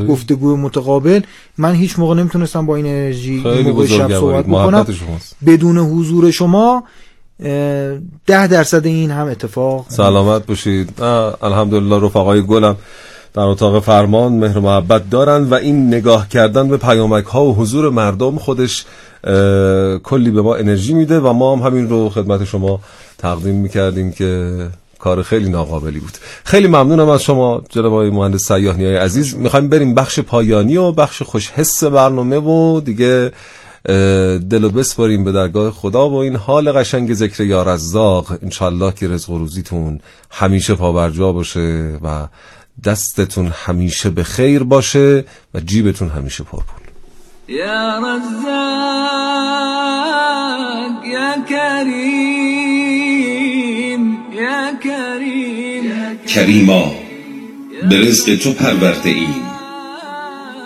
گفتگو 0.09 0.57
متقابل 0.57 1.21
من 1.57 1.75
هیچ 1.75 1.99
موقع 1.99 2.15
نمی‌تونستم 2.15 2.65
با 2.65 2.75
این 2.75 2.85
انرژی 2.85 3.43
این 3.45 3.69
موقع 3.69 3.85
شب 3.85 4.19
صحبت 4.19 4.45
بکنم. 4.45 4.85
بدون 5.45 5.77
حضور 5.77 6.31
شما 6.31 6.83
ده 8.25 8.47
درصد 8.47 8.85
این 8.85 9.11
هم 9.11 9.27
اتفاق 9.27 9.85
سلامت 9.89 10.45
باشید. 10.45 11.01
الحمدلله 11.41 12.05
رفقای 12.05 12.41
گلم 12.41 12.75
در 13.33 13.43
اتاق 13.43 13.83
فرمان 13.83 14.33
مهر 14.33 14.59
محبت 14.59 15.09
دارن 15.09 15.43
و 15.43 15.53
این 15.53 15.87
نگاه 15.87 16.29
کردن 16.29 16.67
به 16.67 16.77
پیامک 16.77 17.25
ها 17.25 17.45
و 17.45 17.55
حضور 17.55 17.89
مردم 17.89 18.37
خودش 18.37 18.85
کلی 20.03 20.31
به 20.31 20.41
ما 20.41 20.55
انرژی 20.55 20.93
میده 20.93 21.19
و 21.19 21.33
ما 21.33 21.55
هم 21.55 21.61
همین 21.61 21.89
رو 21.89 22.09
خدمت 22.09 22.43
شما 22.43 22.79
تقدیم 23.17 23.55
می‌کردیم 23.55 24.11
که 24.11 24.67
کار 24.99 25.23
خیلی 25.23 25.49
ناقابلی 25.49 25.99
بود. 25.99 26.17
خیلی 26.43 26.67
ممنونم 26.67 27.09
از 27.09 27.23
شما 27.23 27.63
جناب 27.69 27.93
آقای 27.93 28.09
مهندس 28.09 28.47
سیاهنی 28.47 28.85
های 28.85 28.95
عزیز. 28.95 29.35
می‌خوایم 29.35 29.69
بریم 29.69 29.93
بخش 29.95 30.19
پایانی 30.19 30.77
و 30.77 30.91
بخش 30.91 31.21
خوش 31.21 31.49
حس 31.51 31.83
برنامه 31.83 32.37
و 32.37 32.81
دیگه 32.81 33.31
دل 34.49 34.67
بسپاریم 34.67 35.23
به 35.23 35.31
درگاه 35.31 35.71
خدا 35.71 36.09
و 36.09 36.15
این 36.15 36.35
حال 36.35 36.71
قشنگ 36.71 37.13
ذکر 37.13 37.43
یا 37.43 37.63
رزاق. 37.63 38.37
انشالله 38.43 38.91
که 38.91 39.07
رزق 39.07 39.29
و 39.29 39.37
روزیتون 39.37 39.99
همیشه 40.31 40.75
پابرجا 40.75 41.31
باشه 41.31 41.99
و 42.03 42.27
دستتون 42.83 43.47
همیشه 43.65 44.09
به 44.09 44.23
خیر 44.23 44.63
باشه 44.63 45.25
و 45.53 45.59
جیبتون 45.59 46.09
همیشه 46.09 46.43
پرپول. 46.43 46.87
یا 47.47 47.97
رزاق 47.99 48.17
یا 51.05 51.45
کریم 51.49 52.56
کریما 56.37 56.95
به 57.89 57.97
رزق 57.97 58.35
تو 58.35 58.53
پرورده 58.53 59.09
ایم. 59.09 59.43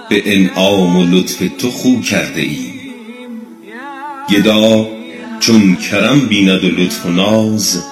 به 0.10 0.24
انعام 0.26 0.98
و 0.98 1.06
لطف 1.06 1.44
تو 1.58 1.72
خوب 1.72 2.04
کرده 2.04 2.42
ایم. 2.42 2.74
گدا 4.30 4.88
چون 5.40 5.76
کرم 5.76 6.20
بیند 6.20 6.64
و 6.64 6.68
لطف 6.68 7.06
و 7.06 7.10
ناز 7.10 7.84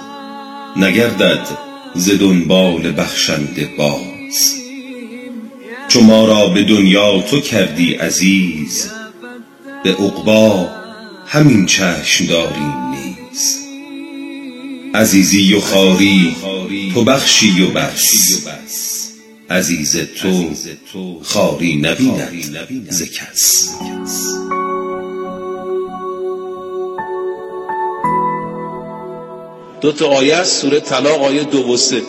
نگردد 0.77 1.47
ز 1.95 2.09
دنبال 2.19 2.93
بخشنده 2.97 3.69
باز. 3.77 4.55
چو 5.87 6.01
ما 6.01 6.25
را 6.25 6.47
به 6.47 6.63
دنیا 6.63 7.21
تو 7.21 7.39
کردی 7.39 7.93
عزیز 7.93 8.89
به 9.83 9.91
عقبا 9.91 10.69
همین 11.27 11.65
چشم 11.65 12.25
داریم. 12.25 12.88
عزیزی 14.95 15.54
و 15.54 15.60
خاری 15.60 16.36
تو 16.93 17.04
بخشی 17.04 17.63
و 17.63 17.67
بس. 17.67 19.12
عزیز 19.49 19.97
تو 20.93 21.19
خاری 21.23 21.75
نبیند. 21.75 22.88
ز 22.89 23.04
کس 23.04 23.69
دو 29.82 29.91
تا 29.91 30.08
آیه 30.08 30.36
است 30.36 30.62
سوره 30.62 30.80
طلاق 30.80 31.23
آیه 31.23 31.43
دو 31.43 31.73
و 31.73 31.78
سه. 31.78 32.02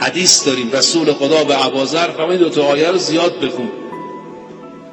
حدیث 0.00 0.46
داریم 0.46 0.72
رسول 0.72 1.12
خدا 1.12 1.44
به 1.44 1.54
عبازر 1.54 2.10
فرمود 2.10 2.38
دو 2.38 2.48
تا 2.48 2.62
آیه 2.62 2.88
رو 2.90 2.98
زیاد 2.98 3.40
بخون. 3.40 3.68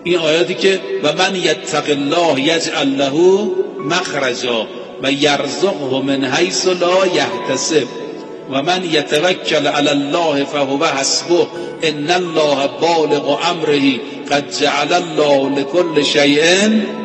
این 0.03 0.17
آیاتی 0.17 0.53
که 0.53 0.81
و 1.03 1.13
من 1.13 1.35
یتق 1.35 1.89
الله 1.89 2.41
یجعل 2.41 2.87
له 2.87 3.47
مخرجا 3.79 4.67
و 5.03 5.11
یرزقه 5.11 6.01
من 6.01 6.23
حیث 6.23 6.67
لا 6.67 7.05
یحتسب. 7.05 7.87
و 8.51 8.61
من 8.61 8.83
یتوکل 8.83 9.67
علی 9.67 9.89
الله 9.89 10.43
فهو 10.43 10.85
حسبه. 10.85 11.47
ان 11.83 12.11
الله 12.11 12.69
بالغ 12.81 13.37
امره. 13.49 13.99
قد 14.31 14.51
جعل 14.51 14.93
الله 14.93 15.59
لكل 15.59 16.03
شیء 16.03 16.43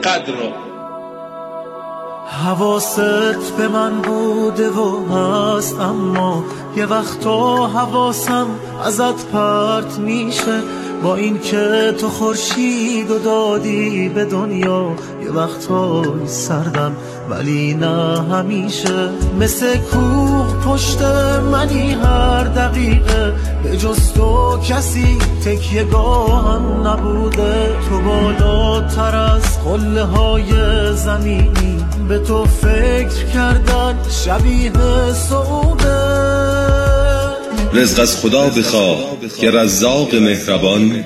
قدرا 0.05 0.53
حواست 2.45 3.57
به 3.59 3.69
من 3.69 4.03
بوده 4.03 4.71
و 4.71 5.07
هست 5.07 5.81
اما 5.81 6.45
یه 6.77 6.87
وقتا 6.87 7.67
حواسم 7.67 8.47
ازت 8.85 9.27
پرت 9.33 9.99
میشه. 9.99 10.63
با 11.03 11.17
این 11.17 11.41
که 11.41 11.95
تو 12.01 12.09
خورشید 12.09 13.11
و 13.11 13.19
دادی 13.19 14.09
به 14.09 14.25
دنیا 14.25 14.93
یه 15.25 15.31
وقتا 15.31 16.03
سردم 16.27 16.97
ولی 17.31 17.75
نه 17.75 18.23
همیشه. 18.33 19.09
مثل 19.41 19.77
کوه 19.77 20.55
پشت 20.67 21.03
منی 21.53 21.93
هر 21.93 22.45
دقیقه 22.45 23.33
به 23.63 23.77
جز 23.77 24.13
تو 24.13 24.59
کسی 24.69 25.19
تکیه 25.45 25.85
گاهم 25.85 26.87
نبوده. 26.87 27.77
تو 27.89 28.01
بالاتر 28.01 29.17
از 29.17 29.65
قله 29.65 30.03
های 30.03 30.53
زمینی 30.97 31.85
به 32.09 32.19
تو 32.19 32.45
فکر 32.45 33.27
کردن 33.35 33.99
شبیه 34.11 34.73
سعوده 35.13 36.12
رزق 37.75 38.01
از 38.01 38.17
خدا 38.17 38.49
بخواه 38.49 38.99
که 39.41 39.51
رزاق 39.51 40.15
مهربان 40.15 41.05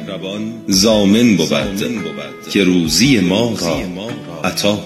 زامن 0.69 1.37
بود 1.37 2.51
که 2.51 2.65
روزی 2.65 3.21
ما 3.21 3.55
را 3.61 3.77
عطا 4.45 4.79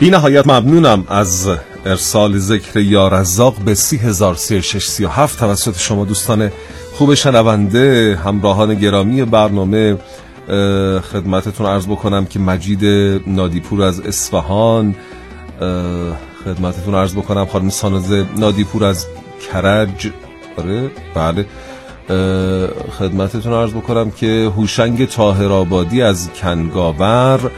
بی 0.00 0.10
نهایت 0.10 0.46
ممنونم 0.46 1.04
از 1.08 1.48
ارسال 1.86 2.38
ذکر 2.38 2.80
یا 2.80 3.08
رزاق 3.08 3.56
به 3.64 3.74
سی 3.74 3.96
هزار 3.96 4.34
سی 4.34 5.04
هفت 5.04 5.38
توسط 5.38 5.78
شما 5.78 6.04
دوستان 6.04 6.50
خوب 6.92 7.14
شنونده 7.14 8.18
همراهان 8.24 8.74
گرامی 8.74 9.24
برنامه 9.24 9.96
خدمتتون 11.12 11.66
عرض 11.66 11.86
بکنم 11.86 12.26
که 12.26 12.38
مجید 12.38 12.84
نادیپور 13.26 13.82
از 13.82 14.00
اصفهان 14.00 14.94
خدمتتون 16.44 16.94
عرض 16.94 17.14
بکنم. 17.14 17.46
خانم 17.46 17.68
سانوزه 17.68 18.26
نادیپور 18.36 18.84
از 18.84 19.06
کرج. 19.52 20.10
آره 20.58 20.90
بله. 21.14 21.46
خدمتتون 22.98 23.52
عرض 23.52 23.70
بکنم 23.70 24.10
که 24.10 24.52
هوشنگ 24.56 25.08
تاهرآبادی 25.08 26.02
از 26.02 26.30
کنگاور 26.32 27.50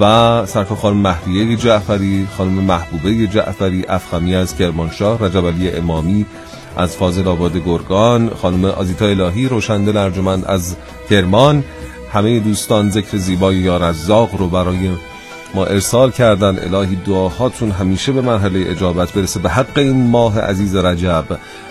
و 0.00 0.46
سرکار 0.46 0.78
خانم 0.78 0.96
مهدیه 0.96 1.56
جعفری 1.56 2.28
خانم 2.38 2.52
محبوبه 2.52 3.26
جعفری 3.26 3.84
افخمی 3.88 4.34
از 4.34 4.56
کرمانشاه 4.56 5.24
رجب 5.24 5.46
علی 5.46 5.70
امامی 5.70 6.26
از 6.76 6.96
فاضل 6.96 7.28
آباد 7.28 7.56
گرگان 7.56 8.30
خانم 8.42 8.64
آزیتا 8.64 9.06
الهی 9.06 9.48
روشندل 9.48 9.96
ارجمند 9.96 10.44
از 10.44 10.76
کرمان. 11.10 11.64
همه 12.12 12.40
دوستان 12.40 12.90
ذکر 12.90 13.16
زیبای 13.16 13.68
رزاق 13.68 14.36
رو 14.36 14.48
برای 14.48 14.90
ما 15.54 15.64
ارسال 15.64 16.10
کردن 16.10 16.74
الهی 16.74 16.96
دعاهاتون 16.96 17.70
همیشه 17.70 18.12
به 18.12 18.20
مرحله 18.20 18.70
اجابت 18.70 19.12
برسه. 19.12 19.40
به 19.40 19.48
حق 19.48 19.78
این 19.78 20.06
ماه 20.06 20.40
عزیز 20.40 20.76
رجب 20.76 21.24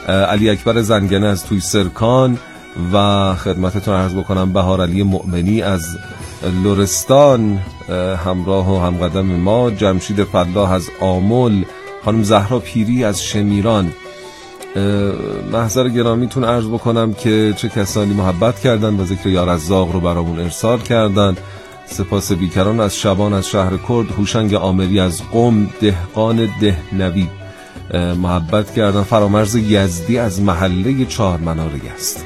علی 0.08 0.50
اکبر 0.50 0.82
زنگنه 0.82 1.28
از 1.28 1.46
توی 1.46 1.60
سرکان 1.60 2.38
و 2.94 3.36
خدمتتون 3.36 3.94
عرض 3.94 4.14
بکنم 4.14 4.54
بهار 4.54 4.82
علی 4.82 5.04
مؤمنی 5.04 5.62
از 5.62 5.98
لورستان 6.64 7.60
همراه 8.26 8.74
و 8.74 8.86
همقدم 8.86 9.26
ما 9.26 9.72
جمشید 9.72 10.24
فلاح 10.24 10.72
از 10.72 10.90
آمل 11.00 11.64
خانم 12.06 12.24
زهرا 12.24 12.60
پیری 12.60 13.04
از 13.04 13.24
شمیران. 13.24 13.94
محضر 15.52 15.90
گرامیتون 15.90 16.44
عرض 16.44 16.68
بکنم 16.68 17.14
که 17.14 17.54
چه 17.58 17.70
کسانی 17.70 18.14
محبت 18.14 18.60
کردن 18.60 19.00
و 19.00 19.06
ذکر 19.06 19.30
یار 19.30 19.60
رو 19.70 20.00
برامون 20.00 20.40
ارسال 20.40 20.80
کردن. 20.80 21.38
سپاس 21.94 22.32
بیکران 22.32 22.80
از 22.80 22.98
شبان 22.98 23.34
از 23.34 23.48
شهر 23.48 23.78
کرد. 23.78 24.12
هوشنگ 24.18 24.54
آمری 24.54 25.00
از 25.00 25.22
قم 25.32 25.70
دهقان 25.82 26.50
دهنوی. 26.62 27.28
محبت 28.18 28.74
کردن 28.74 29.04
فرامرز 29.04 29.56
یزدی 29.56 30.18
از 30.18 30.42
محله 30.42 31.06
چهار 31.06 31.40
مناره 31.40 31.80
است. 31.96 32.26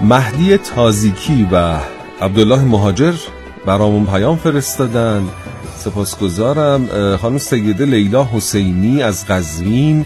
مهدی 0.00 0.56
تازیکی 0.56 1.48
و 1.52 1.78
عبدالله 2.20 2.64
مهاجر 2.64 3.14
برامون 3.68 4.06
پیام 4.06 4.36
فرستادن. 4.36 5.28
سپاسگزارم. 5.78 7.16
خانم 7.16 7.38
سیده 7.38 7.84
لیلا 7.84 8.24
حسینی 8.24 9.02
از 9.02 9.26
قزوین 9.26 10.04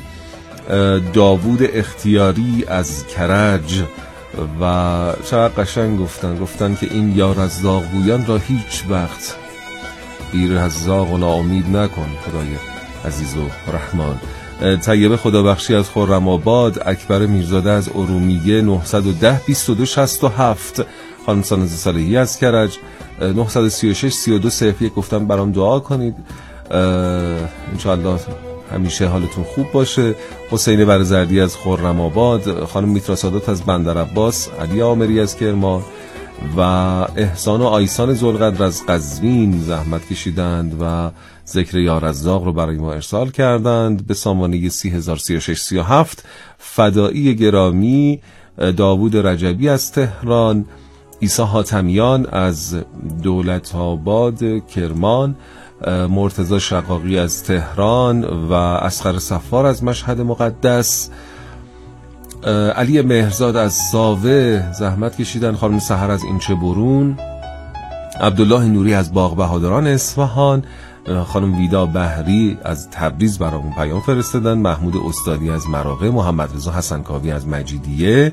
داوود 1.12 1.58
اختیاری 1.62 2.64
از 2.68 3.06
کرج 3.06 3.82
و 4.60 4.64
چقدر 5.30 5.62
قشنگ 5.62 5.98
گفتن. 5.98 6.38
گفتن 6.38 6.74
که 6.74 6.88
این 6.90 7.16
یار 7.16 7.40
از 7.40 7.62
بویان 7.62 8.26
را 8.26 8.36
هیچ 8.36 8.84
وقت 8.90 9.36
بیر 10.32 10.56
از 10.56 10.72
زاغ 10.72 11.12
و 11.12 11.18
ناامید 11.18 11.76
نکن 11.76 12.08
خدای 12.26 12.48
عزیز 13.04 13.36
و 13.36 13.72
رحمان. 13.72 14.20
طیبه 14.78 15.16
خدابخشی 15.16 15.74
از 15.74 15.88
خورم 15.88 16.28
آباد 16.28 16.82
اکبر 16.86 17.26
میرزاده 17.26 17.70
از 17.70 17.88
ارومیه 17.88 18.60
910 18.60 19.40
22 19.46 19.86
67 19.86 20.82
خانم 21.26 21.42
سانز 21.42 21.76
صالحی 21.76 22.16
از 22.16 22.38
کرج. 22.38 22.78
936 23.20 24.12
32 24.12 24.50
01 24.80 24.94
گفتم 24.94 25.26
برام 25.26 25.52
دعا 25.52 25.80
کنید. 25.80 26.14
انشاءالله 27.72 28.20
همیشه 28.72 29.06
حالتون 29.06 29.44
خوب 29.44 29.72
باشه. 29.72 30.14
حسین 30.50 30.84
برزردی 30.84 31.40
از 31.40 31.56
خرم 31.56 32.00
آباد 32.00 32.64
خانم 32.64 32.88
میترا 32.88 33.16
سادات 33.16 33.48
از 33.48 33.62
بندر 33.62 33.98
عباس 33.98 34.48
علی 34.60 34.82
آمری 34.82 35.20
از 35.20 35.36
کرمان 35.36 35.82
و 36.56 36.60
احسان 37.16 37.60
و 37.60 37.64
آیسان 37.64 38.14
زلقدر 38.14 38.64
از 38.64 38.86
قزوین 38.86 39.62
زحمت 39.62 40.08
کشیدند 40.08 40.76
و 40.80 41.10
ذکر 41.48 41.78
یارزاق 41.78 42.44
رو 42.44 42.52
برای 42.52 42.76
ما 42.76 42.92
ارسال 42.92 43.30
کردند. 43.30 44.06
به 44.06 44.14
سامانه 44.14 44.68
303637 44.68 46.24
فدایی 46.58 47.34
گرامی 47.34 48.20
داوود 48.76 49.16
رجبی 49.16 49.68
از 49.68 49.92
تهران 49.92 50.64
ایسا 51.22 51.46
حاتمیان 51.46 52.26
از 52.26 52.76
دولت 53.22 53.74
آباد 53.74 54.66
کرمان 54.66 55.36
مرتزا 56.10 56.58
شقاقی 56.58 57.18
از 57.18 57.44
تهران 57.44 58.24
و 58.24 58.52
اسخر 58.52 59.18
سفار 59.18 59.66
از 59.66 59.84
مشهد 59.84 60.20
مقدس. 60.20 61.10
علی 62.76 63.02
مهرزاد 63.02 63.56
از 63.56 63.72
ساوه 63.72 64.62
زحمت 64.72 65.16
کشیدن 65.16 65.54
خانم 65.54 65.78
سهر 65.78 66.10
از 66.10 66.24
اینچه 66.24 66.54
برون 66.54 67.18
عبدالله 68.20 68.64
نوری 68.64 68.94
از 68.94 69.12
باغ 69.12 69.36
بهادران 69.36 69.86
اصفهان 69.86 70.64
خانم 71.26 71.58
ویدا 71.58 71.86
بهری 71.86 72.58
از 72.64 72.90
تبریز 72.90 73.38
برامون 73.38 73.72
پیام 73.72 74.00
فرستادن 74.00 74.58
محمود 74.58 74.96
استادی 74.96 75.50
از 75.50 75.68
مراغه 75.68 76.10
محمد 76.10 76.54
رضا 76.54 76.72
حسنکاوی 76.72 77.30
از 77.30 77.48
مجیدیه. 77.48 78.32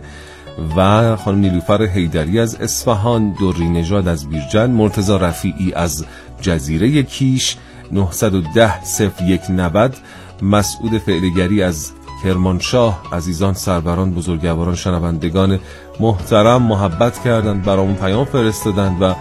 و 0.75 1.15
خانم 1.15 1.39
نیلوفر 1.39 1.83
حیدری 1.83 2.39
از 2.39 2.55
اصفهان 2.55 3.35
دوری 3.39 3.69
نژاد 3.69 4.07
از 4.07 4.29
بیرجن 4.29 4.71
مرتزا 4.71 5.17
رفیعی 5.17 5.73
از 5.73 6.05
جزیره 6.41 7.03
کیش 7.03 7.57
910 7.91 8.83
0190 8.83 9.95
مسعود 10.41 10.97
فعلگری 10.97 11.63
از 11.63 11.91
کرمانشاه 12.23 13.01
عزیزان 13.11 13.53
سروران 13.53 14.11
بزرگواران 14.13 14.75
شنوندگان 14.75 15.59
محترم 15.99 16.61
محبت 16.61 17.23
کردند 17.23 17.63
برامون 17.63 17.95
پیام 17.95 18.25
فرستادند 18.25 19.01
و 19.01 19.15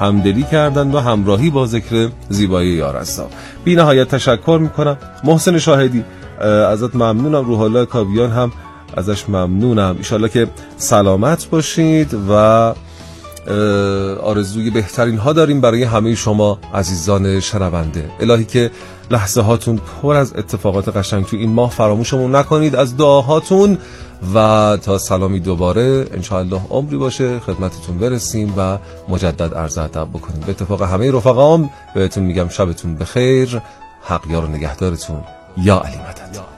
همدلی 0.00 0.42
کردند 0.42 0.94
و 0.94 1.00
همراهی 1.00 1.50
با 1.50 1.66
ذکر 1.66 2.08
زیبایی 2.28 2.70
یار 2.70 2.96
هستم 2.96 3.26
بی 3.64 3.74
نهایت 3.74 4.08
تشکر 4.08 4.58
می‌کنم. 4.62 4.98
محسن 5.24 5.58
شاهدی 5.58 6.04
ازت 6.70 6.94
ممنونم. 6.94 7.44
روح 7.44 7.84
کابیان 7.84 8.30
هم 8.30 8.52
ازش 8.96 9.28
ممنونم. 9.28 9.94
ایشالله 9.98 10.28
که 10.28 10.48
سلامت 10.76 11.50
باشید 11.50 12.16
و 12.28 12.74
آرزوی 14.22 14.70
بهترین 14.70 15.18
ها 15.18 15.32
داریم 15.32 15.60
برای 15.60 15.82
همه 15.82 16.14
شما 16.14 16.58
عزیزان 16.74 17.40
شنونده. 17.40 18.10
الهی 18.20 18.44
که 18.44 18.70
لحظه 19.10 19.40
هاتون 19.40 19.80
پر 20.02 20.14
از 20.14 20.34
اتفاقات 20.36 20.96
قشنگ 20.96 21.24
تو 21.24 21.36
این 21.36 21.52
ماه 21.52 21.70
فراموشمون 21.70 22.36
نکنید 22.36 22.76
از 22.76 22.96
دعاهاتون 22.96 23.78
و 24.34 24.78
تا 24.82 24.98
سلامی 24.98 25.40
دوباره 25.40 26.06
انشاءالله 26.14 26.60
عمری 26.70 26.96
باشه 26.96 27.40
خدمتتون 27.40 27.98
برسیم 27.98 28.54
و 28.56 28.78
مجدد 29.08 29.54
عرض 29.54 29.78
ادب 29.78 30.08
بکنیم. 30.12 30.40
به 30.40 30.50
اتفاق 30.50 30.82
همه 30.82 31.12
رفقام 31.12 31.70
بهتون 31.94 32.24
میگم 32.24 32.48
شبتون 32.48 32.94
بخیر. 32.94 33.60
حق 34.02 34.30
یار 34.30 34.44
و 34.44 34.48
نگهدارتون. 34.48 35.20
یا 35.56 35.80
علی 35.80 35.96
مدد. 35.96 36.53